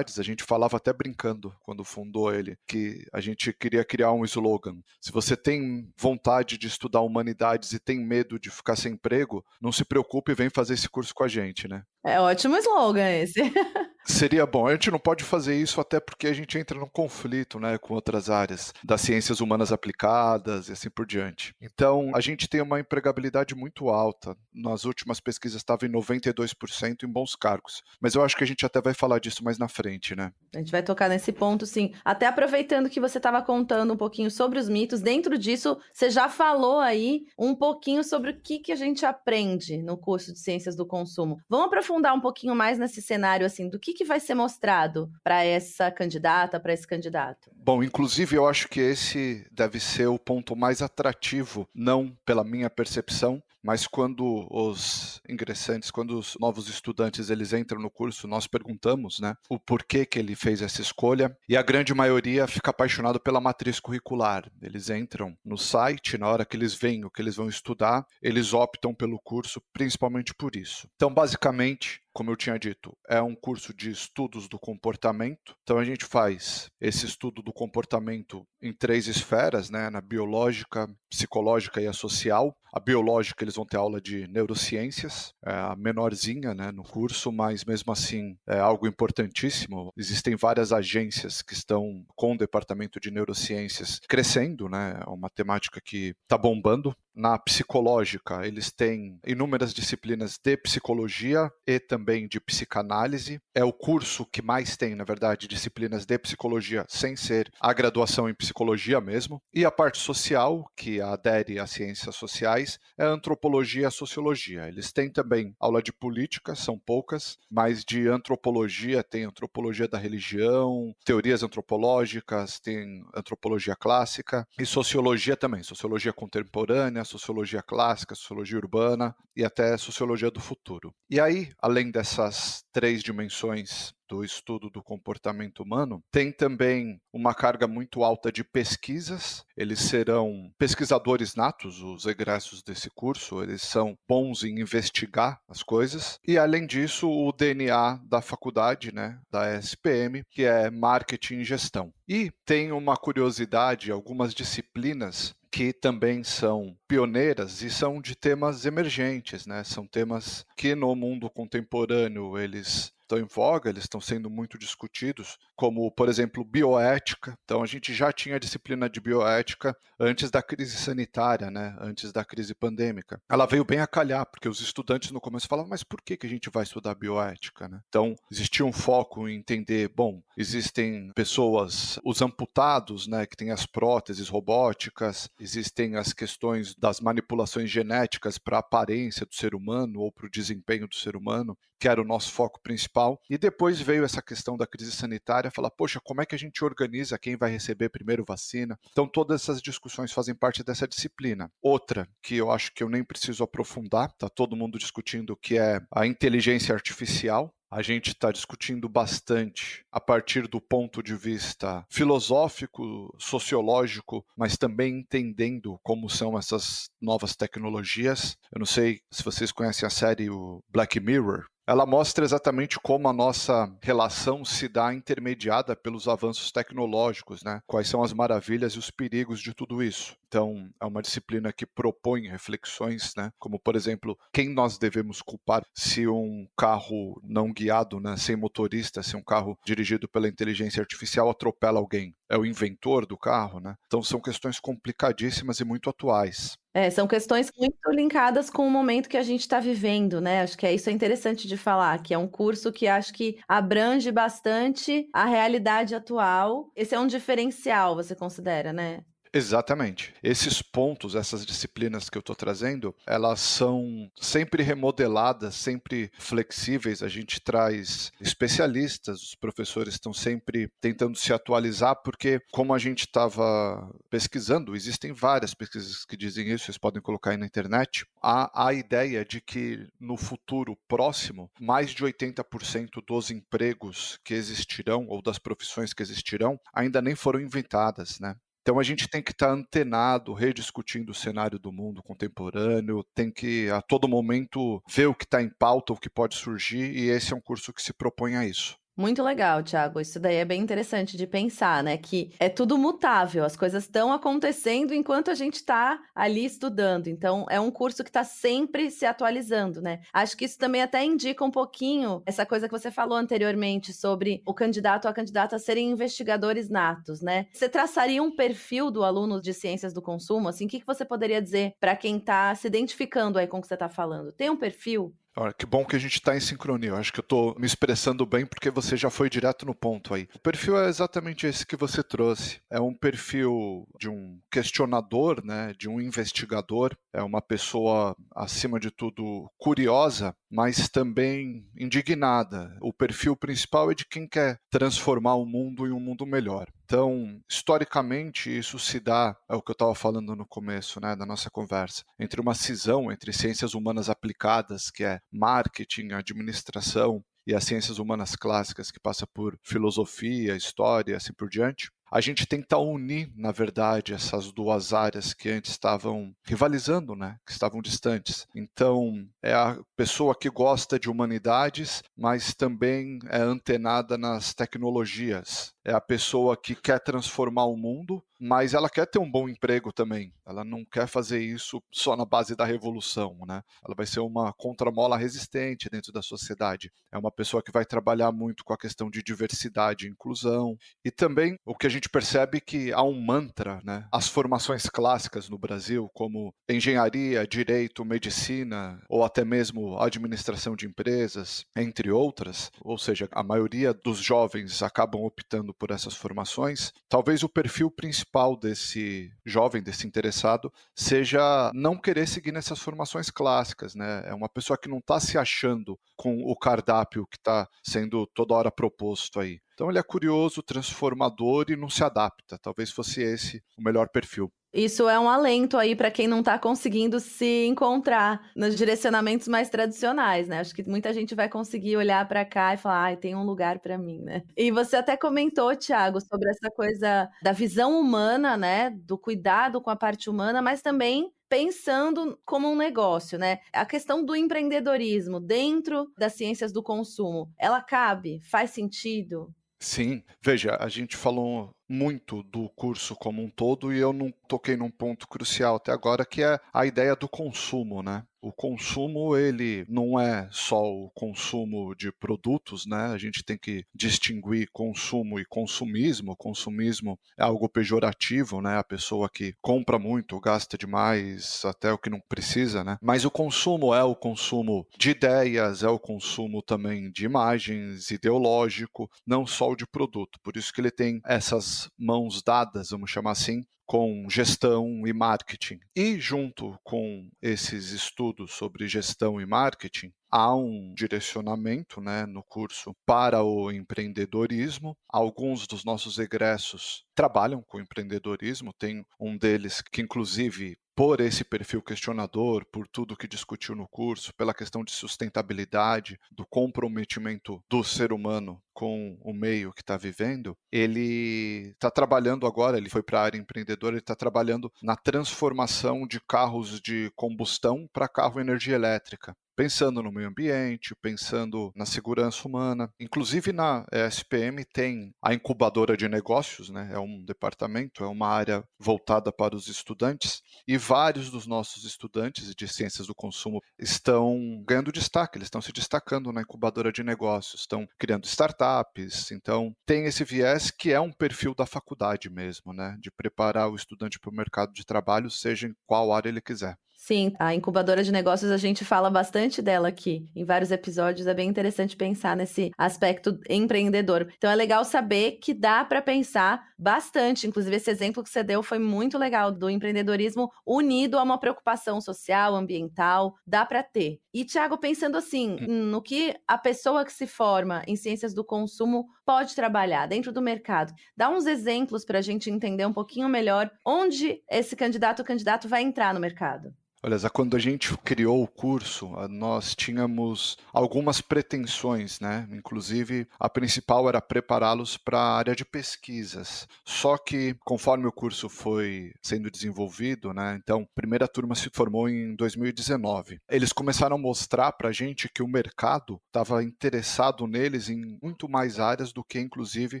a 0.18 0.22
gente 0.22 0.44
falava 0.44 0.76
até 0.76 0.92
brincando 0.92 1.54
quando 1.60 1.84
fundou 1.84 2.34
ele, 2.34 2.56
que 2.66 3.06
a 3.12 3.20
gente 3.20 3.52
queria 3.52 3.84
criar 3.84 4.12
um 4.12 4.24
slogan. 4.24 4.76
Se 5.00 5.12
você 5.12 5.36
tem 5.36 5.88
vontade 5.98 6.58
de 6.58 6.66
estudar 6.66 7.00
humanidades 7.00 7.72
e 7.72 7.78
tem 7.78 7.98
medo 7.98 8.38
de 8.38 8.50
ficar 8.50 8.76
sem 8.76 8.92
emprego, 8.92 9.44
não 9.60 9.72
se 9.72 9.84
preocupe 9.84 10.34
vem 10.34 10.50
fazer 10.50 10.74
esse 10.74 10.88
curso 10.88 11.14
com 11.14 11.24
a 11.24 11.28
gente, 11.28 11.68
né? 11.68 11.82
É 12.04 12.20
ótimo 12.20 12.56
slogan 12.56 13.10
esse. 13.10 13.40
Seria 14.04 14.46
bom. 14.46 14.66
A 14.66 14.72
gente 14.72 14.90
não 14.90 14.98
pode 14.98 15.24
fazer 15.24 15.56
isso 15.56 15.80
até 15.80 15.98
porque 15.98 16.26
a 16.26 16.32
gente 16.32 16.58
entra 16.58 16.78
num 16.78 16.88
conflito 16.88 17.58
né, 17.58 17.78
com 17.78 17.94
outras 17.94 18.28
áreas 18.28 18.72
das 18.84 19.00
ciências 19.00 19.40
humanas 19.40 19.72
aplicadas 19.72 20.68
e 20.68 20.72
assim 20.72 20.90
por 20.90 21.06
diante. 21.06 21.54
Então, 21.60 22.12
a 22.14 22.20
gente 22.20 22.46
tem 22.46 22.60
uma 22.60 22.78
empregabilidade 22.78 23.54
muito 23.54 23.88
alta. 23.88 24.36
Nas 24.52 24.84
últimas 24.84 25.20
pesquisas 25.20 25.56
estava 25.56 25.86
em 25.86 25.90
92% 25.90 27.02
em 27.02 27.08
bons 27.08 27.34
cargos. 27.34 27.82
Mas 28.00 28.14
eu 28.14 28.22
acho 28.22 28.36
que 28.36 28.44
a 28.44 28.46
gente 28.46 28.66
até 28.66 28.80
vai 28.80 28.92
falar 28.92 29.18
disso 29.18 29.42
mais 29.42 29.58
na 29.58 29.68
frente, 29.68 30.14
né? 30.14 30.32
A 30.54 30.58
gente 30.58 30.70
vai 30.70 30.82
tocar 30.82 31.08
nesse 31.08 31.32
ponto, 31.32 31.64
sim. 31.64 31.92
Até 32.04 32.26
aproveitando 32.26 32.90
que 32.90 33.00
você 33.00 33.18
estava 33.18 33.40
contando 33.42 33.94
um 33.94 33.96
pouquinho 33.96 34.30
sobre 34.30 34.58
os 34.58 34.68
mitos, 34.68 35.00
dentro 35.00 35.38
disso, 35.38 35.78
você 35.92 36.10
já 36.10 36.28
falou 36.28 36.78
aí 36.78 37.24
um 37.38 37.54
pouquinho 37.54 38.04
sobre 38.04 38.30
o 38.30 38.40
que, 38.40 38.58
que 38.58 38.72
a 38.72 38.76
gente 38.76 39.06
aprende 39.06 39.78
no 39.78 39.96
curso 39.96 40.32
de 40.32 40.38
Ciências 40.38 40.76
do 40.76 40.86
Consumo. 40.86 41.38
Vamos 41.48 41.66
aprofundar 41.66 42.14
um 42.14 42.20
pouquinho 42.20 42.54
mais 42.54 42.78
nesse 42.78 43.00
cenário, 43.00 43.46
assim, 43.46 43.68
do 43.68 43.78
que 43.78 43.93
que 43.94 44.04
vai 44.04 44.20
ser 44.20 44.34
mostrado 44.34 45.10
para 45.22 45.44
essa 45.44 45.90
candidata, 45.90 46.60
para 46.60 46.72
esse 46.72 46.86
candidato? 46.86 47.50
Bom, 47.56 47.82
inclusive 47.82 48.36
eu 48.36 48.46
acho 48.46 48.68
que 48.68 48.80
esse 48.80 49.46
deve 49.50 49.80
ser 49.80 50.06
o 50.06 50.18
ponto 50.18 50.54
mais 50.54 50.82
atrativo, 50.82 51.68
não 51.74 52.14
pela 52.26 52.44
minha 52.44 52.68
percepção, 52.68 53.42
mas 53.64 53.86
quando 53.86 54.46
os 54.50 55.22
ingressantes, 55.26 55.90
quando 55.90 56.18
os 56.18 56.36
novos 56.38 56.68
estudantes 56.68 57.30
eles 57.30 57.54
entram 57.54 57.80
no 57.80 57.90
curso, 57.90 58.28
nós 58.28 58.46
perguntamos, 58.46 59.18
né, 59.20 59.34
o 59.48 59.58
porquê 59.58 60.04
que 60.04 60.18
ele 60.18 60.36
fez 60.36 60.60
essa 60.60 60.82
escolha, 60.82 61.34
e 61.48 61.56
a 61.56 61.62
grande 61.62 61.94
maioria 61.94 62.46
fica 62.46 62.70
apaixonado 62.70 63.18
pela 63.18 63.40
matriz 63.40 63.80
curricular. 63.80 64.50
Eles 64.60 64.90
entram 64.90 65.34
no 65.42 65.56
site, 65.56 66.18
na 66.18 66.28
hora 66.28 66.44
que 66.44 66.54
eles 66.54 66.74
veem 66.74 67.06
o 67.06 67.10
que 67.10 67.22
eles 67.22 67.36
vão 67.36 67.48
estudar, 67.48 68.04
eles 68.20 68.52
optam 68.52 68.94
pelo 68.94 69.18
curso 69.18 69.62
principalmente 69.72 70.34
por 70.34 70.56
isso. 70.56 70.86
Então, 70.96 71.12
basicamente, 71.12 72.03
como 72.14 72.30
eu 72.30 72.36
tinha 72.36 72.56
dito, 72.56 72.96
é 73.08 73.20
um 73.20 73.34
curso 73.34 73.74
de 73.74 73.90
estudos 73.90 74.48
do 74.48 74.58
comportamento. 74.58 75.56
Então 75.64 75.78
a 75.78 75.84
gente 75.84 76.04
faz 76.04 76.70
esse 76.80 77.04
estudo 77.04 77.42
do 77.42 77.52
comportamento 77.52 78.46
em 78.62 78.72
três 78.72 79.08
esferas, 79.08 79.68
né, 79.68 79.90
na 79.90 80.00
biológica, 80.00 80.88
psicológica 81.10 81.80
e 81.82 81.88
a 81.88 81.92
social. 81.92 82.56
A 82.72 82.80
biológica 82.80 83.44
eles 83.44 83.56
vão 83.56 83.66
ter 83.66 83.76
aula 83.76 84.00
de 84.00 84.26
neurociências, 84.28 85.32
é 85.44 85.52
a 85.52 85.76
menorzinha 85.76 86.54
né, 86.54 86.70
no 86.70 86.84
curso, 86.84 87.32
mas 87.32 87.64
mesmo 87.64 87.92
assim 87.92 88.36
é 88.48 88.58
algo 88.58 88.86
importantíssimo. 88.86 89.92
Existem 89.96 90.36
várias 90.36 90.72
agências 90.72 91.42
que 91.42 91.52
estão 91.52 92.04
com 92.16 92.32
o 92.32 92.38
departamento 92.38 93.00
de 93.00 93.10
neurociências 93.10 94.00
crescendo, 94.08 94.68
né, 94.68 95.00
é 95.04 95.10
uma 95.10 95.28
temática 95.28 95.80
que 95.84 96.14
está 96.22 96.38
bombando. 96.38 96.94
Na 97.14 97.38
psicológica, 97.38 98.44
eles 98.44 98.72
têm 98.72 99.20
inúmeras 99.24 99.72
disciplinas 99.72 100.36
de 100.42 100.56
psicologia 100.56 101.48
e 101.64 101.78
também 101.78 102.26
de 102.26 102.40
psicanálise. 102.40 103.40
É 103.54 103.62
o 103.62 103.72
curso 103.72 104.26
que 104.26 104.42
mais 104.42 104.76
tem, 104.76 104.96
na 104.96 105.04
verdade, 105.04 105.46
disciplinas 105.46 106.04
de 106.04 106.18
psicologia 106.18 106.84
sem 106.88 107.14
ser 107.14 107.52
a 107.60 107.72
graduação 107.72 108.28
em 108.28 108.34
psicologia 108.34 109.00
mesmo. 109.00 109.40
E 109.54 109.64
a 109.64 109.70
parte 109.70 109.98
social, 109.98 110.68
que 110.76 111.00
adere 111.00 111.60
às 111.60 111.70
ciências 111.70 112.16
sociais, 112.16 112.80
é 112.98 113.04
antropologia 113.04 113.82
e 113.82 113.84
a 113.84 113.90
sociologia. 113.90 114.66
Eles 114.66 114.92
têm 114.92 115.08
também 115.08 115.54
aula 115.60 115.80
de 115.80 115.92
política, 115.92 116.54
são 116.54 116.76
poucas, 116.78 117.38
mas 117.48 117.84
de 117.84 118.08
antropologia 118.08 119.04
tem 119.04 119.24
antropologia 119.24 119.86
da 119.86 119.98
religião, 119.98 120.92
teorias 121.04 121.44
antropológicas, 121.44 122.58
tem 122.58 123.04
antropologia 123.14 123.76
clássica 123.76 124.46
e 124.58 124.66
sociologia 124.66 125.36
também, 125.36 125.62
sociologia 125.62 126.12
contemporânea 126.12 127.03
sociologia 127.04 127.62
clássica, 127.62 128.14
sociologia 128.14 128.58
urbana 128.58 129.14
e 129.36 129.44
até 129.44 129.76
sociologia 129.76 130.30
do 130.30 130.40
futuro. 130.40 130.94
E 131.10 131.20
aí, 131.20 131.50
além 131.60 131.90
dessas 131.90 132.64
três 132.72 133.02
dimensões 133.02 133.92
do 134.08 134.24
estudo 134.24 134.70
do 134.70 134.82
comportamento 134.82 135.62
humano, 135.62 136.02
tem 136.10 136.30
também 136.30 137.00
uma 137.12 137.34
carga 137.34 137.66
muito 137.66 138.04
alta 138.04 138.30
de 138.30 138.44
pesquisas. 138.44 139.44
Eles 139.56 139.80
serão 139.80 140.52
pesquisadores 140.58 141.34
natos, 141.34 141.80
os 141.80 142.06
egressos 142.06 142.62
desse 142.62 142.90
curso, 142.90 143.42
eles 143.42 143.62
são 143.62 143.96
bons 144.08 144.44
em 144.44 144.60
investigar 144.60 145.40
as 145.48 145.62
coisas. 145.62 146.18
E 146.26 146.38
além 146.38 146.66
disso, 146.66 147.08
o 147.08 147.32
DNA 147.32 148.00
da 148.04 148.20
faculdade, 148.20 148.94
né, 148.94 149.18
da 149.30 149.54
SPM, 149.54 150.22
que 150.30 150.44
é 150.44 150.70
marketing 150.70 151.40
e 151.40 151.44
gestão. 151.44 151.92
E 152.06 152.30
tem 152.44 152.72
uma 152.72 152.96
curiosidade, 152.96 153.90
algumas 153.90 154.34
disciplinas 154.34 155.34
que 155.54 155.72
também 155.72 156.24
são 156.24 156.76
pioneiras 156.94 157.60
e 157.60 157.70
são 157.70 158.00
de 158.00 158.14
temas 158.14 158.64
emergentes, 158.64 159.48
né? 159.48 159.64
São 159.64 159.84
temas 159.84 160.46
que 160.56 160.76
no 160.76 160.94
mundo 160.94 161.28
contemporâneo 161.28 162.38
eles 162.38 162.94
estão 163.04 163.18
em 163.18 163.24
voga, 163.24 163.70
eles 163.70 163.84
estão 163.84 164.00
sendo 164.00 164.28
muito 164.28 164.58
discutidos, 164.58 165.38
como, 165.54 165.90
por 165.90 166.08
exemplo, 166.08 166.44
bioética. 166.44 167.38
Então, 167.44 167.62
a 167.62 167.66
gente 167.66 167.94
já 167.94 168.12
tinha 168.12 168.36
a 168.36 168.38
disciplina 168.38 168.88
de 168.88 169.00
bioética 169.00 169.76
antes 169.98 170.30
da 170.30 170.42
crise 170.42 170.76
sanitária, 170.76 171.50
né? 171.50 171.76
antes 171.78 172.12
da 172.12 172.24
crise 172.24 172.54
pandêmica. 172.54 173.20
Ela 173.28 173.46
veio 173.46 173.64
bem 173.64 173.80
a 173.80 173.86
calhar, 173.86 174.26
porque 174.26 174.48
os 174.48 174.60
estudantes 174.60 175.10
no 175.10 175.20
começo 175.20 175.46
falavam, 175.46 175.70
mas 175.70 175.84
por 175.84 176.02
que, 176.02 176.16
que 176.16 176.26
a 176.26 176.30
gente 176.30 176.50
vai 176.50 176.64
estudar 176.64 176.94
bioética? 176.94 177.68
Né? 177.68 177.80
Então, 177.88 178.16
existia 178.30 178.64
um 178.64 178.72
foco 178.72 179.28
em 179.28 179.36
entender, 179.36 179.88
bom, 179.88 180.22
existem 180.36 181.12
pessoas, 181.14 181.98
os 182.04 182.20
amputados, 182.22 183.06
né, 183.06 183.26
que 183.26 183.36
têm 183.36 183.50
as 183.50 183.66
próteses 183.66 184.28
robóticas, 184.28 185.28
existem 185.38 185.96
as 185.96 186.12
questões 186.12 186.74
das 186.84 187.00
manipulações 187.00 187.70
genéticas 187.70 188.36
para 188.36 188.58
a 188.58 188.60
aparência 188.60 189.24
do 189.24 189.34
ser 189.34 189.54
humano 189.54 190.00
ou 190.00 190.12
para 190.12 190.26
o 190.26 190.30
desempenho 190.30 190.86
do 190.86 190.94
ser 190.94 191.16
humano, 191.16 191.56
que 191.80 191.88
era 191.88 191.98
o 191.98 192.04
nosso 192.04 192.30
foco 192.30 192.60
principal. 192.62 193.18
E 193.30 193.38
depois 193.38 193.80
veio 193.80 194.04
essa 194.04 194.20
questão 194.20 194.54
da 194.54 194.66
crise 194.66 194.92
sanitária, 194.92 195.50
falar, 195.50 195.70
poxa, 195.70 195.98
como 196.04 196.20
é 196.20 196.26
que 196.26 196.34
a 196.34 196.38
gente 196.38 196.62
organiza 196.62 197.18
quem 197.18 197.38
vai 197.38 197.50
receber 197.50 197.88
primeiro 197.88 198.22
vacina? 198.22 198.78
Então, 198.90 199.08
todas 199.08 199.40
essas 199.40 199.62
discussões 199.62 200.12
fazem 200.12 200.34
parte 200.34 200.62
dessa 200.62 200.86
disciplina. 200.86 201.50
Outra, 201.62 202.06
que 202.22 202.36
eu 202.36 202.50
acho 202.50 202.70
que 202.74 202.82
eu 202.82 202.90
nem 202.90 203.02
preciso 203.02 203.42
aprofundar, 203.42 204.10
está 204.10 204.28
todo 204.28 204.54
mundo 204.54 204.78
discutindo, 204.78 205.38
que 205.38 205.56
é 205.56 205.80
a 205.90 206.06
inteligência 206.06 206.74
artificial 206.74 207.50
a 207.74 207.82
gente 207.82 208.10
está 208.10 208.30
discutindo 208.30 208.88
bastante 208.88 209.84
a 209.90 210.00
partir 210.00 210.46
do 210.46 210.60
ponto 210.60 211.02
de 211.02 211.16
vista 211.16 211.84
filosófico, 211.90 213.12
sociológico, 213.18 214.24
mas 214.36 214.56
também 214.56 215.00
entendendo 215.00 215.80
como 215.82 216.08
são 216.08 216.38
essas 216.38 216.88
novas 217.02 217.34
tecnologias. 217.34 218.36
Eu 218.52 218.60
não 218.60 218.66
sei 218.66 219.00
se 219.10 219.24
vocês 219.24 219.50
conhecem 219.50 219.84
a 219.84 219.90
série 219.90 220.28
Black 220.70 221.00
Mirror, 221.00 221.46
ela 221.66 221.86
mostra 221.86 222.24
exatamente 222.24 222.78
como 222.78 223.08
a 223.08 223.12
nossa 223.12 223.74
relação 223.82 224.44
se 224.44 224.68
dá 224.68 224.92
intermediada 224.92 225.74
pelos 225.74 226.06
avanços 226.06 226.52
tecnológicos, 226.52 227.42
né? 227.42 227.60
Quais 227.66 227.88
são 227.88 228.02
as 228.02 228.12
maravilhas 228.12 228.74
e 228.74 228.78
os 228.78 228.90
perigos 228.90 229.40
de 229.40 229.54
tudo 229.54 229.82
isso. 229.82 230.14
Então, 230.34 230.68
é 230.82 230.84
uma 230.84 231.00
disciplina 231.00 231.52
que 231.52 231.64
propõe 231.64 232.26
reflexões, 232.26 233.12
né? 233.16 233.30
Como, 233.38 233.56
por 233.56 233.76
exemplo, 233.76 234.18
quem 234.32 234.52
nós 234.52 234.76
devemos 234.76 235.22
culpar 235.22 235.64
se 235.72 236.08
um 236.08 236.48
carro 236.56 237.20
não 237.22 237.52
guiado, 237.52 238.00
né, 238.00 238.16
sem 238.16 238.34
motorista, 238.34 239.00
se 239.00 239.14
um 239.14 239.22
carro 239.22 239.56
dirigido 239.64 240.08
pela 240.08 240.26
inteligência 240.26 240.80
artificial 240.80 241.30
atropela 241.30 241.78
alguém? 241.78 242.16
É 242.28 242.36
o 242.36 242.44
inventor 242.44 243.06
do 243.06 243.16
carro, 243.16 243.60
né? 243.60 243.76
Então, 243.86 244.02
são 244.02 244.20
questões 244.20 244.58
complicadíssimas 244.58 245.60
e 245.60 245.64
muito 245.64 245.88
atuais. 245.88 246.58
É, 246.74 246.90
são 246.90 247.06
questões 247.06 247.52
muito 247.56 247.88
linkadas 247.92 248.50
com 248.50 248.66
o 248.66 248.70
momento 248.70 249.08
que 249.08 249.16
a 249.16 249.22
gente 249.22 249.42
está 249.42 249.60
vivendo, 249.60 250.20
né? 250.20 250.40
Acho 250.40 250.58
que 250.58 250.66
é 250.66 250.74
isso 250.74 250.90
é 250.90 250.92
interessante 250.92 251.46
de 251.46 251.56
falar, 251.56 252.02
que 252.02 252.12
é 252.12 252.18
um 252.18 252.26
curso 252.26 252.72
que 252.72 252.88
acho 252.88 253.14
que 253.14 253.38
abrange 253.46 254.10
bastante 254.10 255.08
a 255.12 255.26
realidade 255.26 255.94
atual. 255.94 256.72
Esse 256.74 256.96
é 256.96 256.98
um 256.98 257.06
diferencial, 257.06 257.94
você 257.94 258.16
considera, 258.16 258.72
né? 258.72 259.04
Exatamente. 259.34 260.14
Esses 260.22 260.62
pontos, 260.62 261.16
essas 261.16 261.44
disciplinas 261.44 262.08
que 262.08 262.16
eu 262.16 262.20
estou 262.20 262.36
trazendo, 262.36 262.94
elas 263.04 263.40
são 263.40 264.08
sempre 264.14 264.62
remodeladas, 264.62 265.56
sempre 265.56 266.08
flexíveis. 266.20 267.02
A 267.02 267.08
gente 267.08 267.40
traz 267.40 268.12
especialistas, 268.20 269.20
os 269.22 269.34
professores 269.34 269.94
estão 269.94 270.12
sempre 270.12 270.70
tentando 270.80 271.18
se 271.18 271.32
atualizar, 271.32 271.96
porque, 272.04 272.40
como 272.52 272.72
a 272.72 272.78
gente 272.78 273.00
estava 273.00 273.92
pesquisando, 274.08 274.76
existem 274.76 275.12
várias 275.12 275.52
pesquisas 275.52 276.04
que 276.04 276.16
dizem 276.16 276.48
isso, 276.52 276.66
vocês 276.66 276.78
podem 276.78 277.02
colocar 277.02 277.32
aí 277.32 277.36
na 277.36 277.46
internet. 277.46 278.06
Há 278.22 278.68
a 278.68 278.72
ideia 278.72 279.24
de 279.24 279.40
que 279.40 279.88
no 279.98 280.16
futuro 280.16 280.78
próximo, 280.86 281.50
mais 281.60 281.90
de 281.90 282.04
80% 282.04 283.02
dos 283.04 283.32
empregos 283.32 284.16
que 284.24 284.32
existirão, 284.32 285.06
ou 285.08 285.20
das 285.20 285.40
profissões 285.40 285.92
que 285.92 286.02
existirão, 286.02 286.56
ainda 286.72 287.02
nem 287.02 287.16
foram 287.16 287.40
inventadas, 287.40 288.20
né? 288.20 288.36
Então 288.64 288.78
a 288.78 288.82
gente 288.82 289.06
tem 289.06 289.22
que 289.22 289.32
estar 289.32 289.48
tá 289.48 289.52
antenado, 289.52 290.32
rediscutindo 290.32 291.12
o 291.12 291.14
cenário 291.14 291.58
do 291.58 291.70
mundo 291.70 292.02
contemporâneo, 292.02 293.04
tem 293.14 293.30
que 293.30 293.68
a 293.68 293.82
todo 293.82 294.08
momento 294.08 294.82
ver 294.88 295.06
o 295.06 295.14
que 295.14 295.24
está 295.24 295.42
em 295.42 295.50
pauta, 295.50 295.92
o 295.92 295.98
que 295.98 296.08
pode 296.08 296.34
surgir, 296.34 296.96
e 296.96 297.10
esse 297.10 297.34
é 297.34 297.36
um 297.36 297.42
curso 297.42 297.74
que 297.74 297.82
se 297.82 297.92
propõe 297.92 298.36
a 298.36 298.46
isso. 298.46 298.78
Muito 298.96 299.24
legal, 299.24 299.60
Thiago. 299.60 300.00
Isso 300.00 300.20
daí 300.20 300.36
é 300.36 300.44
bem 300.44 300.62
interessante 300.62 301.16
de 301.16 301.26
pensar, 301.26 301.82
né? 301.82 301.96
Que 301.96 302.30
é 302.38 302.48
tudo 302.48 302.78
mutável, 302.78 303.44
as 303.44 303.56
coisas 303.56 303.82
estão 303.84 304.12
acontecendo 304.12 304.94
enquanto 304.94 305.32
a 305.32 305.34
gente 305.34 305.56
está 305.56 306.00
ali 306.14 306.44
estudando. 306.44 307.08
Então, 307.08 307.44
é 307.50 307.58
um 307.58 307.72
curso 307.72 308.04
que 308.04 308.10
está 308.10 308.22
sempre 308.22 308.92
se 308.92 309.04
atualizando, 309.04 309.82
né? 309.82 310.00
Acho 310.12 310.36
que 310.36 310.44
isso 310.44 310.56
também 310.56 310.80
até 310.80 311.04
indica 311.04 311.44
um 311.44 311.50
pouquinho 311.50 312.22
essa 312.24 312.46
coisa 312.46 312.68
que 312.68 312.78
você 312.78 312.88
falou 312.88 313.18
anteriormente 313.18 313.92
sobre 313.92 314.40
o 314.46 314.54
candidato 314.54 315.06
ou 315.06 315.10
a 315.10 315.14
candidata 315.14 315.58
serem 315.58 315.90
investigadores 315.90 316.68
natos, 316.68 317.20
né? 317.20 317.46
Você 317.52 317.68
traçaria 317.68 318.22
um 318.22 318.34
perfil 318.34 318.92
do 318.92 319.02
aluno 319.02 319.40
de 319.40 319.52
ciências 319.52 319.92
do 319.92 320.00
consumo? 320.00 320.48
Assim, 320.48 320.66
o 320.66 320.68
que, 320.68 320.78
que 320.78 320.86
você 320.86 321.04
poderia 321.04 321.42
dizer 321.42 321.74
para 321.80 321.96
quem 321.96 322.18
está 322.18 322.54
se 322.54 322.68
identificando 322.68 323.40
aí 323.40 323.48
com 323.48 323.58
o 323.58 323.60
que 323.60 323.66
você 323.66 323.74
está 323.74 323.88
falando? 323.88 324.30
Tem 324.30 324.50
um 324.50 324.56
perfil? 324.56 325.12
Olha, 325.36 325.52
que 325.52 325.66
bom 325.66 325.84
que 325.84 325.96
a 325.96 325.98
gente 325.98 326.14
está 326.14 326.36
em 326.36 326.40
sincronia. 326.40 326.90
Eu 326.90 326.96
acho 326.96 327.12
que 327.12 327.18
eu 327.18 327.24
estou 327.24 327.56
me 327.58 327.66
expressando 327.66 328.24
bem 328.24 328.46
porque 328.46 328.70
você 328.70 328.96
já 328.96 329.10
foi 329.10 329.28
direto 329.28 329.66
no 329.66 329.74
ponto 329.74 330.14
aí. 330.14 330.28
O 330.34 330.38
perfil 330.38 330.78
é 330.78 330.88
exatamente 330.88 331.46
esse 331.46 331.66
que 331.66 331.76
você 331.76 332.04
trouxe. 332.04 332.60
É 332.70 332.80
um 332.80 332.94
perfil 332.94 333.84
de 333.98 334.08
um 334.08 334.38
questionador, 334.50 335.44
né, 335.44 335.74
de 335.76 335.88
um 335.88 336.00
investigador. 336.00 336.96
É 337.12 337.22
uma 337.22 337.42
pessoa, 337.42 338.14
acima 338.34 338.78
de 338.78 338.92
tudo, 338.92 339.50
curiosa 339.58 340.34
mas 340.54 340.88
também 340.88 341.66
indignada. 341.76 342.76
O 342.80 342.92
perfil 342.92 343.34
principal 343.34 343.90
é 343.90 343.94
de 343.94 344.06
quem 344.06 344.24
quer 344.24 344.60
transformar 344.70 345.34
o 345.34 345.44
mundo 345.44 345.84
em 345.84 345.90
um 345.90 345.98
mundo 345.98 346.24
melhor. 346.24 346.68
Então, 346.84 347.40
historicamente, 347.50 348.56
isso 348.56 348.78
se 348.78 349.00
dá, 349.00 349.36
é 349.50 349.56
o 349.56 349.62
que 349.62 349.72
eu 349.72 349.74
estava 349.74 349.94
falando 349.96 350.36
no 350.36 350.46
começo 350.46 351.00
né, 351.00 351.16
da 351.16 351.26
nossa 351.26 351.50
conversa, 351.50 352.04
entre 352.20 352.40
uma 352.40 352.54
cisão 352.54 353.10
entre 353.10 353.32
ciências 353.32 353.74
humanas 353.74 354.08
aplicadas, 354.08 354.90
que 354.90 355.02
é 355.02 355.20
marketing, 355.32 356.12
administração, 356.12 357.24
e 357.46 357.54
as 357.54 357.64
ciências 357.64 357.98
humanas 357.98 358.36
clássicas, 358.36 358.90
que 358.90 359.00
passa 359.00 359.26
por 359.26 359.58
filosofia, 359.62 360.56
história 360.56 361.12
e 361.12 361.14
assim 361.16 361.32
por 361.32 361.48
diante, 361.48 361.90
a 362.14 362.20
gente 362.20 362.46
tenta 362.46 362.78
unir, 362.78 363.28
na 363.34 363.50
verdade, 363.50 364.14
essas 364.14 364.52
duas 364.52 364.92
áreas 364.92 365.34
que 365.34 365.48
antes 365.50 365.72
estavam 365.72 366.32
rivalizando, 366.44 367.16
né? 367.16 367.40
que 367.44 367.50
estavam 367.50 367.82
distantes. 367.82 368.46
Então, 368.54 369.28
é 369.42 369.52
a 369.52 369.76
pessoa 369.96 370.32
que 370.32 370.48
gosta 370.48 370.96
de 370.96 371.10
humanidades, 371.10 372.04
mas 372.16 372.54
também 372.54 373.18
é 373.28 373.38
antenada 373.38 374.16
nas 374.16 374.54
tecnologias. 374.54 375.73
É 375.84 375.92
a 375.92 376.00
pessoa 376.00 376.56
que 376.56 376.74
quer 376.74 376.98
transformar 376.98 377.66
o 377.66 377.76
mundo, 377.76 378.22
mas 378.40 378.74
ela 378.74 378.88
quer 378.88 379.06
ter 379.06 379.18
um 379.18 379.30
bom 379.30 379.48
emprego 379.48 379.92
também. 379.92 380.32
Ela 380.46 380.64
não 380.64 380.84
quer 380.84 381.06
fazer 381.06 381.40
isso 381.42 381.82
só 381.92 382.16
na 382.16 382.24
base 382.24 382.56
da 382.56 382.64
revolução, 382.64 383.38
né? 383.46 383.62
Ela 383.84 383.94
vai 383.94 384.06
ser 384.06 384.20
uma 384.20 384.52
contramola 384.52 385.16
resistente 385.16 385.88
dentro 385.90 386.12
da 386.12 386.22
sociedade. 386.22 386.90
É 387.12 387.18
uma 387.18 387.30
pessoa 387.30 387.62
que 387.62 387.72
vai 387.72 387.84
trabalhar 387.84 388.32
muito 388.32 388.64
com 388.64 388.72
a 388.72 388.78
questão 388.78 389.10
de 389.10 389.22
diversidade 389.22 390.06
e 390.06 390.10
inclusão. 390.10 390.76
E 391.04 391.10
também 391.10 391.56
o 391.64 391.74
que 391.74 391.86
a 391.86 391.90
gente 391.90 392.08
percebe 392.08 392.60
que 392.60 392.92
há 392.92 393.02
um 393.02 393.20
mantra, 393.20 393.80
né? 393.84 394.06
As 394.10 394.28
formações 394.28 394.88
clássicas 394.88 395.48
no 395.48 395.58
Brasil, 395.58 396.10
como 396.14 396.54
engenharia, 396.68 397.46
direito, 397.46 398.04
medicina 398.04 399.02
ou 399.08 399.24
até 399.24 399.44
mesmo 399.44 399.98
administração 399.98 400.74
de 400.74 400.86
empresas, 400.86 401.64
entre 401.76 402.10
outras, 402.10 402.70
ou 402.80 402.96
seja, 402.98 403.28
a 403.32 403.42
maioria 403.42 403.92
dos 403.92 404.18
jovens 404.18 404.82
acabam 404.82 405.22
optando 405.22 405.73
por 405.78 405.90
essas 405.90 406.14
formações. 406.14 406.92
Talvez 407.08 407.42
o 407.42 407.48
perfil 407.48 407.90
principal 407.90 408.14
principal 408.24 408.56
desse 408.56 409.30
jovem, 409.44 409.82
desse 409.82 410.06
interessado, 410.06 410.72
seja 410.94 411.70
não 411.74 411.96
querer 411.96 412.26
seguir 412.26 412.52
nessas 412.52 412.78
formações 412.78 413.30
clássicas, 413.30 413.94
né? 413.94 414.22
É 414.26 414.34
uma 414.34 414.48
pessoa 414.48 414.78
que 414.78 414.88
não 414.88 414.98
está 414.98 415.20
se 415.20 415.36
achando 415.36 415.98
com 416.16 416.42
o 416.42 416.56
cardápio 416.56 417.26
que 417.26 417.36
está 417.36 417.68
sendo 417.82 418.26
toda 418.34 418.54
hora 418.54 418.70
proposto 418.70 419.40
aí. 419.40 419.60
Então 419.74 419.90
ele 419.90 419.98
é 419.98 420.02
curioso, 420.02 420.62
transformador 420.62 421.66
e 421.68 421.76
não 421.76 421.90
se 421.90 422.02
adapta. 422.02 422.58
Talvez 422.58 422.90
fosse 422.90 423.22
esse 423.22 423.62
o 423.76 423.82
melhor 423.82 424.08
perfil. 424.08 424.50
Isso 424.74 425.08
é 425.08 425.16
um 425.20 425.28
alento 425.28 425.76
aí 425.76 425.94
para 425.94 426.10
quem 426.10 426.26
não 426.26 426.40
está 426.40 426.58
conseguindo 426.58 427.20
se 427.20 427.64
encontrar 427.64 428.50
nos 428.56 428.74
direcionamentos 428.74 429.46
mais 429.46 429.70
tradicionais, 429.70 430.48
né? 430.48 430.58
Acho 430.58 430.74
que 430.74 430.82
muita 430.82 431.12
gente 431.12 431.32
vai 431.32 431.48
conseguir 431.48 431.96
olhar 431.96 432.26
para 432.26 432.44
cá 432.44 432.74
e 432.74 432.76
falar, 432.76 433.12
ah, 433.12 433.16
tem 433.16 433.36
um 433.36 433.44
lugar 433.44 433.78
para 433.78 433.96
mim, 433.96 434.20
né? 434.20 434.42
E 434.56 434.72
você 434.72 434.96
até 434.96 435.16
comentou, 435.16 435.76
Tiago, 435.76 436.20
sobre 436.20 436.50
essa 436.50 436.68
coisa 436.74 437.30
da 437.40 437.52
visão 437.52 438.00
humana, 438.00 438.56
né? 438.56 438.90
Do 438.90 439.16
cuidado 439.16 439.80
com 439.80 439.90
a 439.90 439.96
parte 439.96 440.28
humana, 440.28 440.60
mas 440.60 440.82
também 440.82 441.30
pensando 441.48 442.36
como 442.44 442.68
um 442.68 442.74
negócio, 442.76 443.38
né? 443.38 443.60
A 443.72 443.86
questão 443.86 444.24
do 444.24 444.34
empreendedorismo 444.34 445.38
dentro 445.38 446.10
das 446.18 446.32
ciências 446.32 446.72
do 446.72 446.82
consumo, 446.82 447.48
ela 447.56 447.80
cabe? 447.80 448.40
Faz 448.50 448.70
sentido? 448.70 449.54
Sim, 449.78 450.22
veja, 450.42 450.76
a 450.80 450.88
gente 450.88 451.16
falou 451.16 451.70
muito 451.88 452.42
do 452.44 452.68
curso 452.70 453.14
como 453.14 453.42
um 453.42 453.50
todo 453.50 453.92
e 453.92 453.98
eu 453.98 454.12
não 454.12 454.30
toquei 454.48 454.76
num 454.76 454.90
ponto 454.90 455.28
crucial 455.28 455.76
até 455.76 455.92
agora 455.92 456.24
que 456.24 456.42
é 456.42 456.58
a 456.72 456.86
ideia 456.86 457.14
do 457.14 457.28
consumo, 457.28 458.02
né? 458.02 458.24
O 458.44 458.52
consumo 458.52 459.34
ele 459.34 459.86
não 459.88 460.20
é 460.20 460.46
só 460.52 460.82
o 460.82 461.08
consumo 461.14 461.94
de 461.94 462.12
produtos, 462.12 462.84
né? 462.84 463.06
A 463.06 463.16
gente 463.16 463.42
tem 463.42 463.56
que 463.56 463.86
distinguir 463.94 464.68
consumo 464.70 465.40
e 465.40 465.46
consumismo. 465.46 466.36
Consumismo 466.36 467.18
é 467.38 467.42
algo 467.42 467.70
pejorativo, 467.70 468.60
né? 468.60 468.76
A 468.76 468.84
pessoa 468.84 469.30
que 469.30 469.54
compra 469.62 469.98
muito, 469.98 470.38
gasta 470.38 470.76
demais, 470.76 471.64
até 471.64 471.90
o 471.90 471.96
que 471.96 472.10
não 472.10 472.20
precisa, 472.28 472.84
né? 472.84 472.98
Mas 473.00 473.24
o 473.24 473.30
consumo 473.30 473.94
é 473.94 474.04
o 474.04 474.14
consumo 474.14 474.86
de 474.98 475.12
ideias, 475.12 475.82
é 475.82 475.88
o 475.88 475.98
consumo 475.98 476.60
também 476.60 477.10
de 477.10 477.24
imagens, 477.24 478.10
ideológico, 478.10 479.10
não 479.26 479.46
só 479.46 479.70
o 479.70 479.76
de 479.76 479.86
produto. 479.86 480.38
Por 480.42 480.54
isso 480.58 480.70
que 480.70 480.82
ele 480.82 480.90
tem 480.90 481.18
essas 481.24 481.88
mãos 481.98 482.42
dadas, 482.42 482.90
vamos 482.90 483.10
chamar 483.10 483.30
assim, 483.30 483.64
com 483.86 484.28
gestão 484.28 485.06
e 485.06 485.12
marketing. 485.12 485.78
E 485.94 486.18
junto 486.18 486.78
com 486.82 487.30
esses 487.42 487.90
estudos 487.90 488.52
sobre 488.52 488.88
gestão 488.88 489.40
e 489.40 489.46
marketing, 489.46 490.12
há 490.34 490.52
um 490.52 490.92
direcionamento 490.92 492.00
né, 492.00 492.26
no 492.26 492.42
curso 492.42 492.92
para 493.06 493.44
o 493.44 493.70
empreendedorismo. 493.70 494.96
Alguns 495.08 495.64
dos 495.64 495.84
nossos 495.84 496.18
egressos 496.18 497.04
trabalham 497.14 497.62
com 497.62 497.78
empreendedorismo, 497.78 498.72
tem 498.72 499.06
um 499.20 499.38
deles 499.38 499.80
que, 499.80 500.02
inclusive, 500.02 500.76
por 500.96 501.20
esse 501.20 501.44
perfil 501.44 501.80
questionador, 501.80 502.66
por 502.72 502.88
tudo 502.88 503.16
que 503.16 503.28
discutiu 503.28 503.76
no 503.76 503.86
curso, 503.86 504.34
pela 504.34 504.52
questão 504.52 504.82
de 504.82 504.90
sustentabilidade, 504.90 506.18
do 506.32 506.44
comprometimento 506.44 507.62
do 507.70 507.84
ser 507.84 508.12
humano 508.12 508.60
com 508.72 509.16
o 509.22 509.32
meio 509.32 509.72
que 509.72 509.82
está 509.82 509.96
vivendo, 509.96 510.56
ele 510.72 511.70
está 511.70 511.92
trabalhando 511.92 512.44
agora, 512.44 512.76
ele 512.76 512.90
foi 512.90 513.04
para 513.04 513.20
a 513.20 513.24
área 513.24 513.38
empreendedora, 513.38 513.94
ele 513.94 514.00
está 514.00 514.16
trabalhando 514.16 514.72
na 514.82 514.96
transformação 514.96 516.08
de 516.08 516.20
carros 516.20 516.80
de 516.80 517.12
combustão 517.14 517.88
para 517.92 518.08
carro 518.08 518.40
energia 518.40 518.74
elétrica 518.74 519.36
pensando 519.56 520.02
no 520.02 520.12
meio 520.12 520.28
ambiente, 520.28 520.94
pensando 521.00 521.72
na 521.74 521.86
segurança 521.86 522.46
humana. 522.46 522.90
Inclusive 522.98 523.52
na 523.52 523.84
SPM 524.10 524.64
tem 524.64 525.14
a 525.22 525.34
incubadora 525.34 525.96
de 525.96 526.08
negócios, 526.08 526.70
né? 526.70 526.90
É 526.92 526.98
um 526.98 527.24
departamento, 527.24 528.04
é 528.04 528.06
uma 528.06 528.28
área 528.28 528.64
voltada 528.78 529.32
para 529.32 529.54
os 529.54 529.68
estudantes 529.68 530.42
e 530.66 530.76
vários 530.76 531.30
dos 531.30 531.46
nossos 531.46 531.84
estudantes 531.84 532.54
de 532.54 532.68
ciências 532.68 533.06
do 533.06 533.14
consumo 533.14 533.60
estão 533.78 534.62
ganhando 534.66 534.92
destaque, 534.92 535.38
eles 535.38 535.46
estão 535.46 535.60
se 535.60 535.72
destacando 535.72 536.32
na 536.32 536.42
incubadora 536.42 536.92
de 536.92 537.02
negócios, 537.02 537.62
estão 537.62 537.86
criando 537.98 538.26
startups. 538.26 539.30
Então 539.30 539.74
tem 539.86 540.06
esse 540.06 540.24
viés 540.24 540.70
que 540.70 540.92
é 540.92 541.00
um 541.00 541.12
perfil 541.12 541.54
da 541.54 541.66
faculdade 541.66 542.28
mesmo, 542.30 542.72
né? 542.72 542.96
De 543.00 543.10
preparar 543.10 543.70
o 543.70 543.76
estudante 543.76 544.18
para 544.18 544.30
o 544.30 544.34
mercado 544.34 544.72
de 544.72 544.84
trabalho, 544.84 545.30
seja 545.30 545.66
em 545.66 545.74
qual 545.86 546.12
área 546.12 546.28
ele 546.28 546.40
quiser. 546.40 546.76
Sim, 547.06 547.34
a 547.38 547.54
incubadora 547.54 548.02
de 548.02 548.10
negócios 548.10 548.50
a 548.50 548.56
gente 548.56 548.82
fala 548.82 549.10
bastante 549.10 549.60
dela 549.60 549.88
aqui 549.88 550.26
em 550.34 550.42
vários 550.42 550.70
episódios. 550.70 551.26
É 551.26 551.34
bem 551.34 551.50
interessante 551.50 551.94
pensar 551.94 552.34
nesse 552.34 552.70
aspecto 552.78 553.38
empreendedor. 553.46 554.32
Então 554.38 554.50
é 554.50 554.54
legal 554.54 554.86
saber 554.86 555.32
que 555.32 555.52
dá 555.52 555.84
para 555.84 556.00
pensar 556.00 556.66
bastante. 556.78 557.46
Inclusive, 557.46 557.76
esse 557.76 557.90
exemplo 557.90 558.24
que 558.24 558.30
você 558.30 558.42
deu 558.42 558.62
foi 558.62 558.78
muito 558.78 559.18
legal 559.18 559.52
do 559.52 559.68
empreendedorismo 559.68 560.50
unido 560.66 561.18
a 561.18 561.22
uma 561.22 561.36
preocupação 561.36 562.00
social, 562.00 562.54
ambiental. 562.54 563.34
Dá 563.46 563.66
para 563.66 563.82
ter. 563.82 564.18
E, 564.32 564.42
Tiago, 564.42 564.78
pensando 564.78 565.18
assim, 565.18 565.58
hum. 565.60 565.90
no 565.90 566.00
que 566.00 566.34
a 566.48 566.56
pessoa 566.56 567.04
que 567.04 567.12
se 567.12 567.26
forma 567.26 567.82
em 567.86 567.96
ciências 567.96 568.32
do 568.32 568.42
consumo 568.42 569.04
pode 569.26 569.54
trabalhar 569.54 570.06
dentro 570.06 570.32
do 570.32 570.40
mercado, 570.40 570.90
dá 571.14 571.28
uns 571.28 571.44
exemplos 571.44 572.02
para 572.02 572.20
a 572.20 572.22
gente 572.22 572.48
entender 572.48 572.86
um 572.86 572.94
pouquinho 572.94 573.28
melhor 573.28 573.70
onde 573.84 574.42
esse 574.50 574.74
candidato 574.74 575.18
ou 575.18 575.26
candidato 575.26 575.68
vai 575.68 575.82
entrar 575.82 576.14
no 576.14 576.18
mercado. 576.18 576.74
Olha, 577.06 577.18
quando 577.28 577.54
a 577.54 577.58
gente 577.58 577.94
criou 577.98 578.42
o 578.42 578.48
curso, 578.48 579.10
nós 579.28 579.74
tínhamos 579.74 580.56
algumas 580.72 581.20
pretensões, 581.20 582.18
né? 582.18 582.48
Inclusive, 582.50 583.28
a 583.38 583.46
principal 583.46 584.08
era 584.08 584.22
prepará-los 584.22 584.96
para 584.96 585.18
a 585.18 585.36
área 585.36 585.54
de 585.54 585.66
pesquisas. 585.66 586.66
Só 586.82 587.18
que, 587.18 587.54
conforme 587.62 588.06
o 588.06 588.12
curso 588.12 588.48
foi 588.48 589.12
sendo 589.22 589.50
desenvolvido, 589.50 590.32
né? 590.32 590.58
Então, 590.62 590.80
a 590.80 590.94
primeira 590.98 591.28
turma 591.28 591.54
se 591.54 591.68
formou 591.68 592.08
em 592.08 592.34
2019. 592.36 593.38
Eles 593.50 593.70
começaram 593.70 594.16
a 594.16 594.18
mostrar 594.18 594.72
para 594.72 594.88
a 594.88 594.92
gente 594.92 595.28
que 595.28 595.42
o 595.42 595.48
mercado 595.48 596.18
estava 596.28 596.64
interessado 596.64 597.46
neles 597.46 597.90
em 597.90 598.18
muito 598.22 598.48
mais 598.48 598.80
áreas 598.80 599.12
do 599.12 599.22
que, 599.22 599.38
inclusive, 599.38 600.00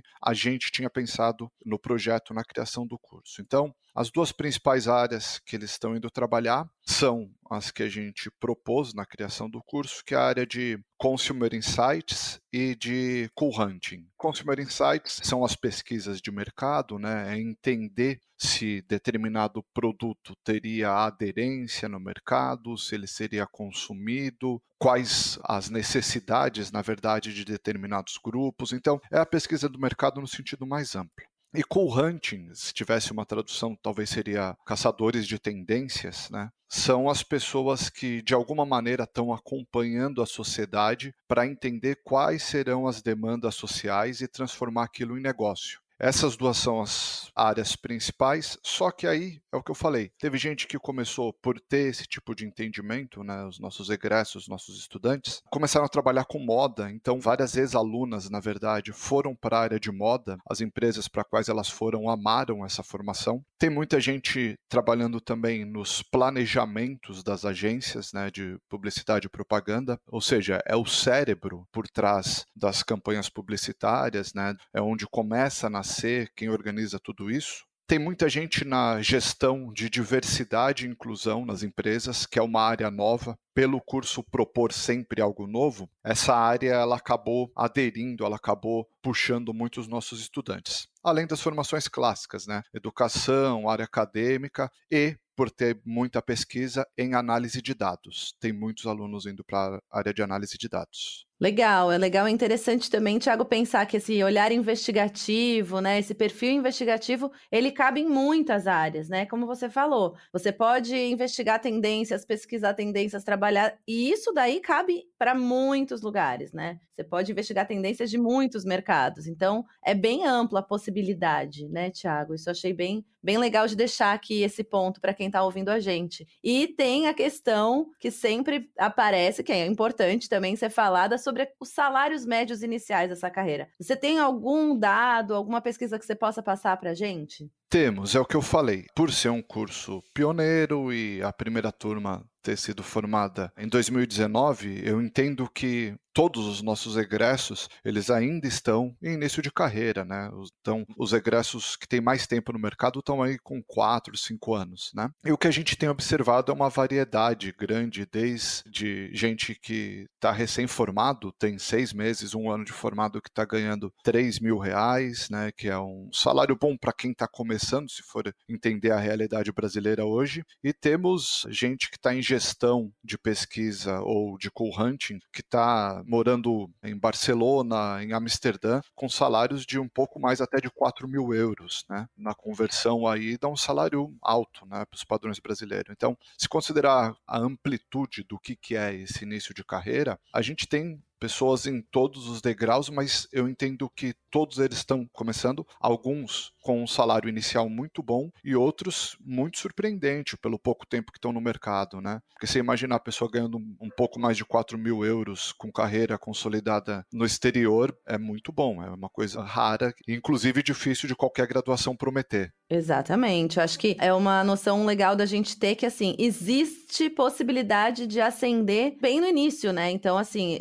a 0.22 0.32
gente 0.32 0.72
tinha 0.72 0.88
pensado 0.88 1.52
no 1.66 1.78
projeto, 1.78 2.32
na 2.32 2.42
criação 2.42 2.86
do 2.86 2.98
curso. 2.98 3.42
Então, 3.42 3.74
as 3.94 4.10
duas 4.10 4.32
principais 4.32 4.88
áreas 4.88 5.38
que 5.46 5.54
eles 5.54 5.70
estão 5.70 5.96
indo 5.96 6.10
trabalhar 6.10 6.68
são 6.84 7.30
as 7.50 7.70
que 7.70 7.82
a 7.82 7.88
gente 7.88 8.30
propôs 8.40 8.92
na 8.92 9.06
criação 9.06 9.48
do 9.48 9.62
curso, 9.62 10.02
que 10.04 10.14
é 10.14 10.18
a 10.18 10.24
área 10.24 10.46
de 10.46 10.78
Consumer 10.98 11.54
Insights 11.54 12.40
e 12.52 12.74
de 12.74 13.30
Cool 13.34 13.60
Hunting. 13.60 14.08
Consumer 14.16 14.58
Insights 14.58 15.20
são 15.22 15.44
as 15.44 15.54
pesquisas 15.54 16.20
de 16.20 16.32
mercado, 16.32 16.98
né? 16.98 17.34
é 17.34 17.40
entender 17.40 18.20
se 18.36 18.82
determinado 18.82 19.64
produto 19.72 20.34
teria 20.42 20.90
aderência 20.90 21.88
no 21.88 22.00
mercado, 22.00 22.76
se 22.76 22.94
ele 22.94 23.06
seria 23.06 23.46
consumido, 23.46 24.60
quais 24.78 25.38
as 25.44 25.70
necessidades, 25.70 26.72
na 26.72 26.82
verdade, 26.82 27.32
de 27.32 27.44
determinados 27.44 28.18
grupos. 28.22 28.72
Então, 28.72 29.00
é 29.10 29.18
a 29.18 29.26
pesquisa 29.26 29.68
do 29.68 29.78
mercado 29.78 30.20
no 30.20 30.26
sentido 30.26 30.66
mais 30.66 30.96
amplo. 30.96 31.24
E 31.54 31.62
cool 31.62 31.96
hunting, 31.96 32.50
se 32.52 32.74
tivesse 32.74 33.12
uma 33.12 33.24
tradução, 33.24 33.76
talvez 33.76 34.10
seria 34.10 34.56
caçadores 34.66 35.24
de 35.26 35.38
tendências, 35.38 36.28
né? 36.28 36.50
são 36.74 37.08
as 37.08 37.22
pessoas 37.22 37.88
que 37.88 38.20
de 38.20 38.34
alguma 38.34 38.66
maneira 38.66 39.04
estão 39.04 39.32
acompanhando 39.32 40.20
a 40.20 40.26
sociedade 40.26 41.14
para 41.28 41.46
entender 41.46 42.00
quais 42.02 42.42
serão 42.42 42.88
as 42.88 43.00
demandas 43.00 43.54
sociais 43.54 44.20
e 44.20 44.26
transformar 44.26 44.82
aquilo 44.82 45.16
em 45.16 45.22
negócio. 45.22 45.80
Essas 45.98 46.36
duas 46.36 46.56
são 46.56 46.82
as 46.82 47.30
áreas 47.36 47.76
principais, 47.76 48.58
só 48.62 48.90
que 48.90 49.06
aí 49.06 49.40
é 49.52 49.56
o 49.56 49.62
que 49.62 49.70
eu 49.70 49.76
falei. 49.76 50.10
Teve 50.18 50.36
gente 50.36 50.66
que 50.66 50.78
começou 50.78 51.32
por 51.32 51.60
ter 51.60 51.88
esse 51.88 52.04
tipo 52.04 52.34
de 52.34 52.44
entendimento, 52.44 53.22
né? 53.22 53.44
Os 53.44 53.60
nossos 53.60 53.90
egressos, 53.90 54.48
nossos 54.48 54.78
estudantes, 54.78 55.40
começaram 55.50 55.86
a 55.86 55.88
trabalhar 55.88 56.24
com 56.24 56.38
moda. 56.38 56.90
Então, 56.90 57.20
várias 57.20 57.56
ex-alunas, 57.56 58.28
na 58.28 58.40
verdade, 58.40 58.92
foram 58.92 59.36
para 59.36 59.56
a 59.56 59.60
área 59.60 59.80
de 59.80 59.92
moda. 59.92 60.36
As 60.50 60.60
empresas 60.60 61.06
para 61.06 61.24
quais 61.24 61.48
elas 61.48 61.68
foram 61.68 62.10
amaram 62.10 62.66
essa 62.66 62.82
formação. 62.82 63.44
Tem 63.58 63.70
muita 63.70 64.00
gente 64.00 64.56
trabalhando 64.68 65.20
também 65.20 65.64
nos 65.64 66.02
planejamentos 66.02 67.22
das 67.22 67.44
agências, 67.44 68.12
né? 68.12 68.30
De 68.30 68.58
publicidade 68.68 69.26
e 69.26 69.30
propaganda. 69.30 69.98
Ou 70.08 70.20
seja, 70.20 70.60
é 70.66 70.74
o 70.74 70.84
cérebro 70.84 71.66
por 71.70 71.86
trás 71.86 72.44
das 72.54 72.82
campanhas 72.82 73.28
publicitárias, 73.28 74.34
né? 74.34 74.54
É 74.74 74.80
onde 74.80 75.06
começa 75.06 75.70
na 75.70 75.83
nascer, 75.84 76.32
quem 76.34 76.48
organiza 76.48 76.98
tudo 76.98 77.30
isso. 77.30 77.66
Tem 77.86 77.98
muita 77.98 78.30
gente 78.30 78.64
na 78.64 79.02
gestão 79.02 79.70
de 79.70 79.90
diversidade 79.90 80.86
e 80.86 80.88
inclusão 80.88 81.44
nas 81.44 81.62
empresas, 81.62 82.24
que 82.24 82.38
é 82.38 82.42
uma 82.42 82.62
área 82.62 82.90
nova. 82.90 83.38
Pelo 83.54 83.78
curso 83.78 84.22
propor 84.22 84.72
sempre 84.72 85.20
algo 85.20 85.46
novo, 85.46 85.88
essa 86.02 86.34
área 86.34 86.72
ela 86.72 86.96
acabou 86.96 87.52
aderindo, 87.54 88.24
ela 88.24 88.36
acabou 88.36 88.88
puxando 89.02 89.52
muitos 89.52 89.86
nossos 89.86 90.20
estudantes. 90.20 90.88
Além 91.04 91.26
das 91.26 91.42
formações 91.42 91.86
clássicas, 91.86 92.46
né? 92.46 92.62
Educação, 92.72 93.68
área 93.68 93.84
acadêmica 93.84 94.70
e 94.90 95.16
por 95.36 95.50
ter 95.50 95.78
muita 95.84 96.22
pesquisa 96.22 96.86
em 96.96 97.14
análise 97.14 97.60
de 97.60 97.74
dados. 97.74 98.34
Tem 98.40 98.52
muitos 98.52 98.86
alunos 98.86 99.26
indo 99.26 99.44
para 99.44 99.80
a 99.90 99.98
área 99.98 100.14
de 100.14 100.22
análise 100.22 100.56
de 100.56 100.68
dados. 100.68 101.26
Legal, 101.40 101.90
é 101.90 101.98
legal, 101.98 102.28
é 102.28 102.30
interessante 102.30 102.88
também, 102.88 103.18
Tiago, 103.18 103.44
pensar 103.44 103.84
que 103.86 103.96
esse 103.96 104.22
olhar 104.22 104.52
investigativo, 104.52 105.80
né, 105.80 105.98
esse 105.98 106.14
perfil 106.14 106.52
investigativo, 106.52 107.30
ele 107.50 107.72
cabe 107.72 108.00
em 108.00 108.08
muitas 108.08 108.68
áreas, 108.68 109.08
né? 109.08 109.26
Como 109.26 109.44
você 109.44 109.68
falou, 109.68 110.14
você 110.32 110.52
pode 110.52 110.96
investigar 110.96 111.60
tendências, 111.60 112.24
pesquisar 112.24 112.74
tendências, 112.74 113.24
trabalhar, 113.24 113.76
e 113.86 114.10
isso 114.12 114.32
daí 114.32 114.60
cabe 114.60 115.02
para 115.18 115.34
muitos 115.34 116.02
lugares, 116.02 116.52
né? 116.52 116.78
Você 116.94 117.02
pode 117.02 117.32
investigar 117.32 117.66
tendências 117.66 118.08
de 118.08 118.16
muitos 118.16 118.64
mercados. 118.64 119.26
Então, 119.26 119.64
é 119.84 119.94
bem 119.94 120.24
ampla 120.24 120.60
a 120.60 120.62
possibilidade, 120.62 121.68
né, 121.68 121.90
Tiago? 121.90 122.34
Isso 122.34 122.48
eu 122.48 122.52
achei 122.52 122.72
bem, 122.72 123.04
bem 123.20 123.36
legal 123.36 123.66
de 123.66 123.74
deixar 123.74 124.12
aqui 124.14 124.42
esse 124.42 124.62
ponto 124.62 125.00
para 125.00 125.12
quem 125.12 125.26
está 125.26 125.42
ouvindo 125.42 125.70
a 125.70 125.80
gente. 125.80 126.24
E 126.42 126.68
tem 126.68 127.08
a 127.08 127.14
questão 127.14 127.90
que 127.98 128.12
sempre 128.12 128.70
aparece, 128.78 129.42
que 129.42 129.50
é 129.50 129.66
importante 129.66 130.28
também 130.28 130.54
ser 130.54 130.70
falada 130.70 131.18
sobre 131.24 131.48
os 131.58 131.70
salários 131.70 132.24
médios 132.24 132.62
iniciais 132.62 133.08
dessa 133.08 133.30
carreira. 133.30 133.68
Você 133.80 133.96
tem 133.96 134.18
algum 134.18 134.78
dado, 134.78 135.34
alguma 135.34 135.60
pesquisa 135.60 135.98
que 135.98 136.04
você 136.04 136.14
possa 136.14 136.42
passar 136.42 136.76
para 136.76 136.94
gente? 136.94 137.50
Temos, 137.68 138.14
é 138.14 138.20
o 138.20 138.24
que 138.24 138.36
eu 138.36 138.42
falei. 138.42 138.86
Por 138.94 139.10
ser 139.10 139.30
um 139.30 139.42
curso 139.42 140.00
pioneiro 140.12 140.92
e 140.92 141.22
a 141.22 141.32
primeira 141.32 141.72
turma 141.72 142.24
ter 142.42 142.56
sido 142.56 142.82
formada 142.82 143.50
em 143.56 143.66
2019, 143.66 144.82
eu 144.86 145.00
entendo 145.02 145.48
que 145.50 145.96
todos 146.14 146.46
os 146.46 146.62
nossos 146.62 146.96
egressos, 146.96 147.68
eles 147.84 148.08
ainda 148.08 148.46
estão 148.46 148.96
em 149.02 149.14
início 149.14 149.42
de 149.42 149.50
carreira, 149.50 150.04
né? 150.04 150.30
Então, 150.60 150.86
os 150.96 151.12
egressos 151.12 151.74
que 151.74 151.88
têm 151.88 152.00
mais 152.00 152.26
tempo 152.26 152.52
no 152.52 152.58
mercado 152.58 153.00
estão 153.00 153.20
aí 153.20 153.36
com 153.38 153.60
4, 153.62 154.16
5 154.16 154.54
anos, 154.54 154.92
né? 154.94 155.10
E 155.24 155.32
o 155.32 155.36
que 155.36 155.48
a 155.48 155.50
gente 155.50 155.76
tem 155.76 155.88
observado 155.88 156.52
é 156.52 156.54
uma 156.54 156.70
variedade 156.70 157.52
grande, 157.52 158.06
desde 158.10 159.10
gente 159.12 159.54
que 159.60 160.06
está 160.14 160.30
recém-formado, 160.30 161.32
tem 161.32 161.58
seis 161.58 161.92
meses, 161.92 162.34
um 162.34 162.48
ano 162.48 162.64
de 162.64 162.72
formado 162.72 163.20
que 163.20 163.28
está 163.28 163.44
ganhando 163.44 163.92
3 164.04 164.38
mil 164.38 164.58
reais, 164.58 165.28
né? 165.28 165.50
Que 165.50 165.68
é 165.68 165.78
um 165.78 166.08
salário 166.12 166.56
bom 166.56 166.76
para 166.76 166.92
quem 166.92 167.10
está 167.10 167.26
começando, 167.26 167.90
se 167.90 168.02
for 168.02 168.32
entender 168.48 168.92
a 168.92 169.00
realidade 169.00 169.50
brasileira 169.50 170.04
hoje. 170.04 170.44
E 170.62 170.72
temos 170.72 171.44
gente 171.50 171.90
que 171.90 171.96
está 171.96 172.14
em 172.14 172.22
gestão 172.22 172.92
de 173.02 173.18
pesquisa 173.18 174.00
ou 174.00 174.38
de 174.38 174.50
cool 174.50 174.70
hunting, 174.78 175.18
que 175.32 175.40
está 175.40 176.03
morando 176.06 176.70
em 176.82 176.96
Barcelona, 176.96 178.02
em 178.02 178.12
Amsterdã, 178.12 178.80
com 178.94 179.08
salários 179.08 179.64
de 179.64 179.78
um 179.78 179.88
pouco 179.88 180.20
mais 180.20 180.40
até 180.40 180.58
de 180.58 180.70
4 180.70 181.08
mil 181.08 181.34
euros, 181.34 181.84
né? 181.88 182.06
Na 182.16 182.34
conversão 182.34 183.06
aí 183.06 183.36
dá 183.38 183.48
um 183.48 183.56
salário 183.56 184.14
alto, 184.22 184.66
né, 184.66 184.84
para 184.84 184.96
os 184.96 185.04
padrões 185.04 185.38
brasileiros. 185.38 185.90
Então, 185.90 186.16
se 186.38 186.48
considerar 186.48 187.14
a 187.26 187.38
amplitude 187.38 188.24
do 188.24 188.38
que, 188.38 188.56
que 188.56 188.76
é 188.76 188.94
esse 188.94 189.24
início 189.24 189.54
de 189.54 189.64
carreira, 189.64 190.18
a 190.32 190.42
gente 190.42 190.66
tem 190.66 191.02
pessoas 191.24 191.66
em 191.66 191.80
todos 191.80 192.28
os 192.28 192.42
degraus, 192.42 192.90
mas 192.90 193.26
eu 193.32 193.48
entendo 193.48 193.88
que 193.88 194.12
todos 194.30 194.58
eles 194.58 194.76
estão 194.76 195.08
começando, 195.10 195.66
alguns 195.80 196.52
com 196.60 196.82
um 196.82 196.86
salário 196.86 197.30
inicial 197.30 197.66
muito 197.66 198.02
bom 198.02 198.30
e 198.44 198.54
outros 198.54 199.16
muito 199.24 199.58
surpreendente 199.58 200.36
pelo 200.36 200.58
pouco 200.58 200.86
tempo 200.86 201.10
que 201.10 201.16
estão 201.16 201.32
no 201.32 201.40
mercado, 201.40 201.98
né? 201.98 202.20
Porque 202.30 202.46
você 202.46 202.58
imaginar 202.58 202.96
a 202.96 203.00
pessoa 203.00 203.30
ganhando 203.30 203.56
um 203.56 203.88
pouco 203.96 204.20
mais 204.20 204.36
de 204.36 204.44
4 204.44 204.76
mil 204.76 205.02
euros 205.02 205.52
com 205.52 205.72
carreira 205.72 206.18
consolidada 206.18 207.06
no 207.10 207.24
exterior 207.24 207.96
é 208.06 208.18
muito 208.18 208.52
bom, 208.52 208.82
é 208.82 208.90
uma 208.90 209.08
coisa 209.08 209.42
rara 209.42 209.94
inclusive 210.06 210.62
difícil 210.62 211.08
de 211.08 211.14
qualquer 211.14 211.46
graduação 211.46 211.96
prometer. 211.96 212.52
Exatamente. 212.68 213.58
Eu 213.58 213.62
acho 213.62 213.78
que 213.78 213.96
é 214.00 214.12
uma 214.12 214.42
noção 214.42 214.84
legal 214.86 215.14
da 215.14 215.26
gente 215.26 215.58
ter 215.58 215.74
que, 215.74 215.84
assim, 215.84 216.16
existe 216.18 217.10
possibilidade 217.10 218.06
de 218.06 218.20
ascender 218.20 218.96
bem 219.00 219.20
no 219.20 219.26
início, 219.26 219.72
né? 219.72 219.90
Então, 219.90 220.16
assim, 220.16 220.58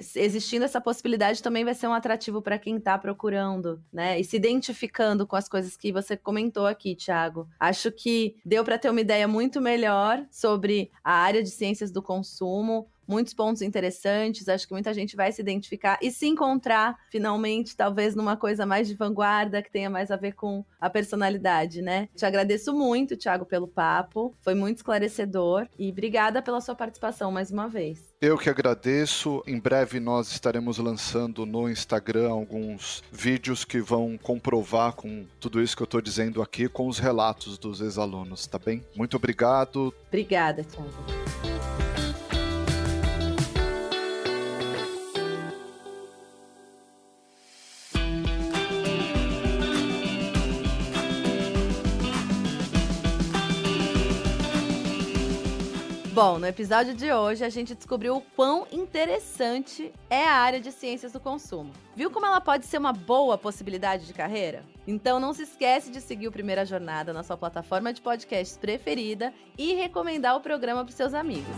existindo 0.54 0.66
essa 0.66 0.82
possibilidade 0.82 1.42
também 1.42 1.66
vai 1.66 1.74
ser 1.74 1.88
um 1.88 1.94
atrativo 1.94 2.42
para 2.42 2.60
quem 2.60 2.78
está 2.78 2.98
procurando, 2.98 3.82
né? 3.92 4.20
E 4.20 4.24
se 4.24 4.36
identificando 4.36 5.26
com 5.26 5.36
as 5.36 5.50
coisas 5.50 5.76
que 5.76 5.92
você 5.92 6.16
comentou 6.16 6.68
aqui, 6.68 6.96
Thiago. 6.96 7.48
Acho 7.60 7.92
que 7.92 8.36
deu 8.46 8.64
para 8.64 8.78
ter 8.78 8.90
uma 8.90 9.02
ideia 9.02 9.28
muito 9.28 9.60
melhor 9.60 10.24
sobre 10.30 10.92
a 11.04 11.14
área 11.14 11.42
de 11.42 11.50
ciências 11.50 11.92
do 11.92 12.02
consumo, 12.02 12.88
muitos 13.08 13.34
pontos 13.34 13.62
interessantes. 13.62 14.48
Acho 14.48 14.68
que 14.68 14.74
muita 14.74 14.94
gente 14.94 15.16
vai 15.16 15.32
se 15.32 15.42
identificar 15.42 15.98
e 16.02 16.12
se 16.12 16.28
encontrar 16.28 16.98
finalmente, 17.10 17.76
talvez 17.76 18.16
numa 18.16 18.38
coisa 18.38 18.66
mais 18.66 18.88
de 18.88 18.96
vanguarda, 18.96 19.62
que 19.62 19.72
tenha 19.72 19.90
mais 19.90 20.12
a 20.12 20.16
ver 20.16 20.34
com 20.34 20.64
a 20.80 20.90
personalidade, 20.90 21.82
né? 21.82 22.10
Te 22.16 22.26
agradeço 22.26 22.74
muito, 22.74 23.18
Thiago, 23.18 23.46
pelo 23.46 23.68
papo. 23.68 24.36
Foi 24.42 24.54
muito 24.54 24.78
esclarecedor 24.78 25.68
e 25.78 25.90
obrigada 25.90 26.42
pela 26.42 26.62
sua 26.62 26.76
participação 26.76 27.32
mais 27.32 27.52
uma 27.52 27.68
vez. 27.68 28.14
Eu 28.22 28.38
que 28.38 28.50
agradeço. 28.50 29.44
Em 29.46 29.60
breve 29.60 30.00
nós 30.00 30.32
estaremos 30.32 30.78
lançando 30.78 31.46
no 31.46 31.70
Instagram 31.70 32.30
alguns 32.30 33.04
vídeos 33.12 33.66
que 33.66 33.82
vão 33.82 34.18
comprovar 34.18 34.94
com 34.94 35.26
tudo 35.40 35.62
isso 35.62 35.76
que 35.76 35.84
eu 35.84 35.86
estou 35.86 36.02
dizendo 36.02 36.42
aqui, 36.42 36.70
com 36.70 36.88
os 36.88 37.00
relatos 37.00 37.58
dos 37.58 37.82
ex-alunos, 37.82 38.48
tá 38.48 38.58
bem? 38.58 38.84
Muito 38.96 39.18
obrigado. 39.18 39.94
Obrigada, 40.08 40.64
Thiago. 40.64 41.53
Bom, 56.14 56.38
no 56.38 56.46
episódio 56.46 56.94
de 56.94 57.12
hoje 57.12 57.44
a 57.44 57.50
gente 57.50 57.74
descobriu 57.74 58.16
o 58.16 58.22
quão 58.22 58.68
interessante 58.72 59.92
é 60.12 60.24
a 60.24 60.34
área 60.34 60.60
de 60.60 60.72
ciências 60.72 61.12
do 61.12 61.20
consumo. 61.20 61.74
Viu 61.96 62.12
como 62.12 62.28
ela 62.28 62.40
pode 62.40 62.68
ser 62.68 62.78
uma 62.78 62.94
boa 62.94 63.36
possibilidade 63.36 64.06
de 64.06 64.14
carreira? 64.14 64.64
Então 64.86 65.20
não 65.20 65.34
se 65.34 65.42
esquece 65.42 65.90
de 65.90 66.00
seguir 66.00 66.28
o 66.28 66.32
Primeira 66.32 66.68
Jornada 66.68 67.14
na 67.14 67.24
sua 67.24 67.36
plataforma 67.36 67.92
de 67.92 68.00
podcasts 68.00 68.56
preferida 68.56 69.34
e 69.58 69.74
recomendar 69.74 70.36
o 70.36 70.42
programa 70.42 70.86
para 70.86 70.94
seus 70.94 71.16
amigos. 71.16 71.56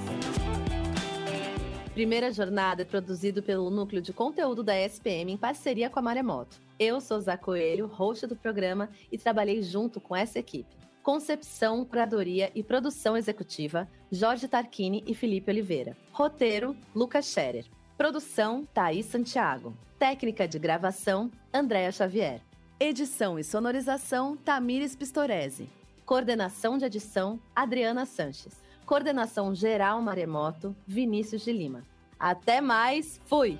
Primeira 1.94 2.32
Jornada 2.32 2.84
é 2.84 2.86
produzido 2.86 3.44
pelo 3.44 3.70
Núcleo 3.70 4.02
de 4.02 4.14
Conteúdo 4.14 4.64
da 4.64 4.80
SPM 4.80 5.34
em 5.34 5.38
parceria 5.38 5.90
com 5.90 6.00
a 6.00 6.02
Maremoto. 6.02 6.62
Eu 6.80 7.02
sou 7.02 7.20
Zá 7.20 7.38
Coelho, 7.38 7.88
host 7.88 8.26
do 8.26 8.38
programa, 8.38 8.90
e 9.12 9.18
trabalhei 9.18 9.62
junto 9.62 10.00
com 10.00 10.16
essa 10.16 10.40
equipe. 10.40 10.85
Concepção, 11.06 11.86
curadoria 11.86 12.52
e 12.56 12.64
produção 12.64 13.16
executiva, 13.16 13.88
Jorge 14.12 14.48
Tarquini 14.48 15.04
e 15.06 15.14
Felipe 15.14 15.52
Oliveira. 15.52 15.96
Roteiro, 16.12 16.76
Lucas 16.96 17.28
Scherer. 17.28 17.68
Produção, 17.96 18.66
Thaís 18.74 19.06
Santiago. 19.06 19.78
Técnica 20.00 20.48
de 20.48 20.58
gravação, 20.58 21.30
Andréa 21.54 21.92
Xavier. 21.92 22.42
Edição 22.80 23.38
e 23.38 23.44
sonorização, 23.44 24.36
Tamires 24.36 24.96
Pistorese. 24.96 25.70
Coordenação 26.08 26.76
de 26.76 26.86
edição, 26.86 27.40
Adriana 27.56 28.08
Sanches. 28.08 28.64
Coordenação 28.84 29.54
geral 29.54 30.02
Maremoto, 30.02 30.76
Vinícius 30.88 31.44
de 31.44 31.54
Lima. 31.54 31.84
Até 32.18 32.62
mais, 32.62 33.22
fui! 33.28 33.60